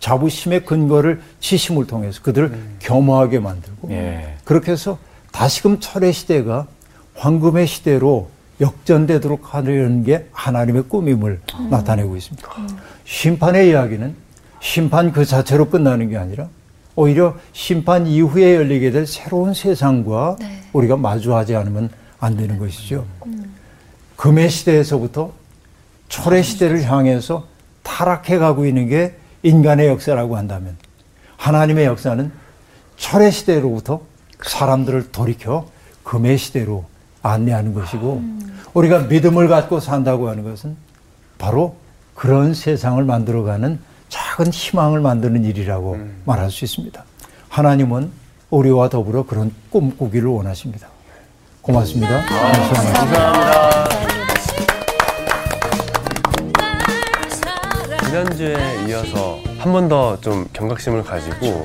자부심의 0.00 0.64
근거를 0.64 1.20
치심을 1.40 1.86
통해서 1.86 2.20
그들을 2.22 2.58
겸허하게 2.80 3.38
만들고 3.38 3.90
예. 3.92 4.36
그렇게 4.44 4.72
해서 4.72 4.98
다시금 5.30 5.80
철의 5.80 6.12
시대가 6.12 6.66
황금의 7.14 7.66
시대로 7.66 8.30
역전되도록 8.60 9.54
하려는 9.54 10.04
게 10.04 10.28
하나님의 10.32 10.84
꿈임을 10.84 11.40
나타내고 11.70 12.16
있습니다. 12.16 12.48
심판의 13.04 13.70
이야기는 13.70 14.14
심판 14.60 15.12
그 15.12 15.24
자체로 15.24 15.68
끝나는 15.68 16.08
게 16.08 16.16
아니라 16.16 16.48
오히려 16.94 17.36
심판 17.52 18.06
이후에 18.06 18.56
열리게 18.56 18.90
될 18.90 19.06
새로운 19.06 19.54
세상과 19.54 20.36
네. 20.38 20.62
우리가 20.72 20.96
마주하지 20.96 21.56
않으면 21.56 21.90
안 22.20 22.36
되는 22.36 22.58
것이죠. 22.58 23.04
금의 24.16 24.50
시대에서부터 24.50 25.32
철의 26.12 26.44
시대를 26.44 26.84
향해서 26.84 27.46
타락해 27.82 28.36
가고 28.36 28.66
있는 28.66 28.86
게 28.86 29.16
인간의 29.42 29.88
역사라고 29.88 30.36
한다면 30.36 30.76
하나님의 31.38 31.86
역사는 31.86 32.30
철의 32.98 33.32
시대로부터 33.32 34.02
사람들을 34.42 35.10
돌이켜 35.10 35.66
금의 36.04 36.36
시대로 36.36 36.84
안내하는 37.22 37.72
것이고 37.72 38.22
우리가 38.74 39.00
믿음을 39.04 39.48
갖고 39.48 39.80
산다고 39.80 40.28
하는 40.28 40.44
것은 40.44 40.76
바로 41.38 41.76
그런 42.14 42.52
세상을 42.52 43.02
만들어가는 43.02 43.80
작은 44.10 44.52
희망을 44.52 45.00
만드는 45.00 45.44
일이라고 45.44 45.98
말할 46.26 46.50
수 46.50 46.66
있습니다. 46.66 47.02
하나님은 47.48 48.10
우리와 48.50 48.90
더불어 48.90 49.24
그런 49.24 49.50
꿈꾸기를 49.70 50.28
원하십니다. 50.28 50.88
고맙습니다. 51.62 52.26
감사합니다. 52.26 53.81
지난주에 58.16 58.54
이어서 58.88 59.38
한 59.58 59.72
번 59.72 59.88
더 59.88 60.18
좀 60.20 60.46
경각심을 60.52 61.02
가지고 61.02 61.64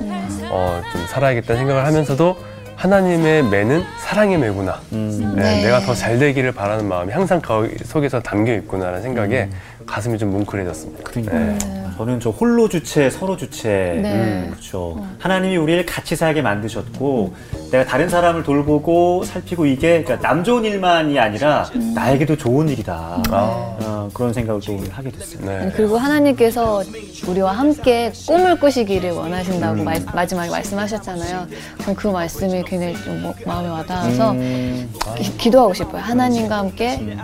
어, 0.50 0.82
좀 0.94 1.06
살아야겠다는 1.08 1.60
생각을 1.60 1.86
하면서도 1.86 2.38
하나님의 2.78 3.44
매는 3.44 3.84
사랑의 4.00 4.38
매구나. 4.38 4.80
음. 4.94 5.34
네, 5.36 5.42
네. 5.42 5.64
내가 5.64 5.82
더 5.82 5.94
잘 5.94 6.18
되기를 6.20 6.54
바라는 6.54 6.88
마음이 6.88 7.12
항상 7.12 7.42
그 7.42 7.76
속에서 7.84 8.22
담겨 8.22 8.54
있구나라는 8.54 9.02
생각에 9.02 9.50
가슴이 9.86 10.18
좀 10.18 10.30
뭉클해졌습니다. 10.32 11.12
네. 11.22 11.58
저는 11.98 12.20
저 12.20 12.30
홀로 12.30 12.70
주체, 12.70 13.10
서로 13.10 13.36
주체. 13.36 14.00
네. 14.02 14.14
음, 14.14 14.48
그렇죠. 14.52 15.04
하나님이 15.18 15.58
우리를 15.58 15.84
같이 15.88 16.16
살게 16.16 16.44
만드셨고, 16.44 17.34
내가 17.72 17.86
다른 17.86 18.08
사람을 18.08 18.44
돌보고 18.44 19.24
살피고 19.24 19.66
이게 19.66 20.04
그러니까 20.04 20.28
남 20.28 20.44
좋은 20.44 20.64
일만이 20.64 21.18
아니라 21.20 21.68
나에게도 21.96 22.38
좋은 22.38 22.70
일이다. 22.70 23.24
어, 23.32 24.10
그런 24.14 24.32
생각을 24.32 24.62
또 24.66 24.78
하게 24.92 25.10
됐어요. 25.10 25.46
네. 25.46 25.72
그리고 25.76 25.98
하나님께서 25.98 26.84
우리와 27.28 27.52
함께 27.52 28.12
꿈을 28.28 28.60
꾸시기를 28.60 29.12
원하신다고 29.12 29.84
말- 29.84 30.06
마지막에 30.14 30.50
말씀하셨잖아요. 30.52 31.48
그럼 31.80 31.96
그 31.96 32.08
말씀이 32.08 32.64
굉장히 32.64 32.96
좀 33.04 33.22
뭐- 33.24 33.34
마음에 33.46 33.68
와닿아서 33.70 34.32
음, 34.32 34.90
기, 35.18 35.36
기도하고 35.38 35.74
싶어요. 35.74 36.02
하나님과 36.04 36.58
함께 36.60 37.18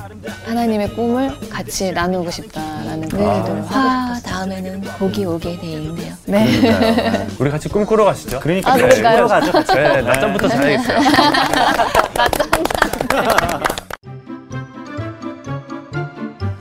하나님의 0.46 0.90
꿈을 0.96 1.32
같이 1.50 1.92
나누고 1.92 2.32
싶다라는 2.32 3.08
그 3.08 3.18
기도를 3.18 3.64
화 3.68 4.20
다음에 4.26 4.62
는 4.64 4.80
복이 4.98 5.26
오게 5.26 5.60
돼 5.60 5.68
있네요. 5.74 6.14
네. 6.26 7.28
우리 7.38 7.52
같이 7.52 7.68
꿈꾸러 7.68 8.06
가시죠. 8.06 8.40
그러니까 8.40 8.72
아, 8.72 8.78
네, 8.78 8.84
그럴까요? 8.88 9.16
보러 9.18 9.28
가죠. 9.28 9.52
같이. 9.52 9.74
네, 9.74 10.02
낮잠부터 10.02 10.48
자야겠어요. 10.48 11.00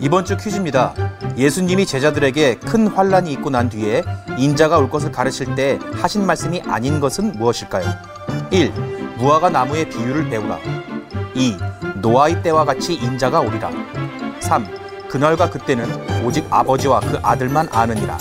이번 0.00 0.24
주 0.24 0.36
퀴즈입니다. 0.36 0.94
예수님이 1.36 1.86
제자들에게 1.86 2.56
큰 2.56 2.88
환란이 2.88 3.30
있고 3.34 3.50
난 3.50 3.68
뒤에 3.68 4.02
인자가 4.36 4.78
올 4.78 4.90
것을 4.90 5.12
가르칠 5.12 5.54
때 5.54 5.78
하신 5.92 6.26
말씀이 6.26 6.60
아닌 6.66 6.98
것은 6.98 7.30
무엇일까요? 7.38 7.86
1. 8.50 8.72
무화과 9.18 9.50
나무의 9.50 9.88
비유를 9.88 10.28
배우라. 10.28 10.58
2. 11.36 11.56
노아의 12.00 12.42
때와 12.42 12.64
같이 12.64 12.94
인자가 12.94 13.38
오리라. 13.38 13.70
3. 14.40 14.81
그날과 15.12 15.50
그때는 15.50 16.24
오직 16.24 16.46
아버지와 16.48 17.00
그 17.00 17.18
아들만 17.22 17.68
아느니라. 17.70 18.16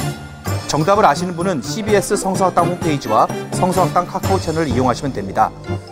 정답을 0.68 1.06
아시는 1.06 1.38
분은 1.38 1.62
CBS 1.62 2.18
성서학당 2.18 2.68
홈페이지와 2.68 3.28
성서학당 3.54 4.06
카카오 4.06 4.38
채널을 4.38 4.68
이용하시면 4.68 5.14
됩니다. 5.14 5.50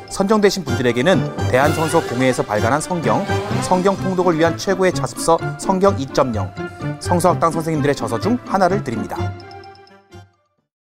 선정되신 0.10 0.66
분들에게는 0.66 1.48
대한성서공회에서 1.48 2.44
발간한 2.44 2.82
성경, 2.82 3.26
성경 3.64 3.96
통독을 3.96 4.38
위한 4.38 4.58
최고의 4.58 4.92
자습서 4.92 5.40
성경 5.58 5.96
2.0, 5.96 7.02
성서학당 7.02 7.52
선생님들의 7.52 7.96
저서 7.96 8.20
중 8.20 8.38
하나를 8.46 8.84
드립니다. 8.84 9.16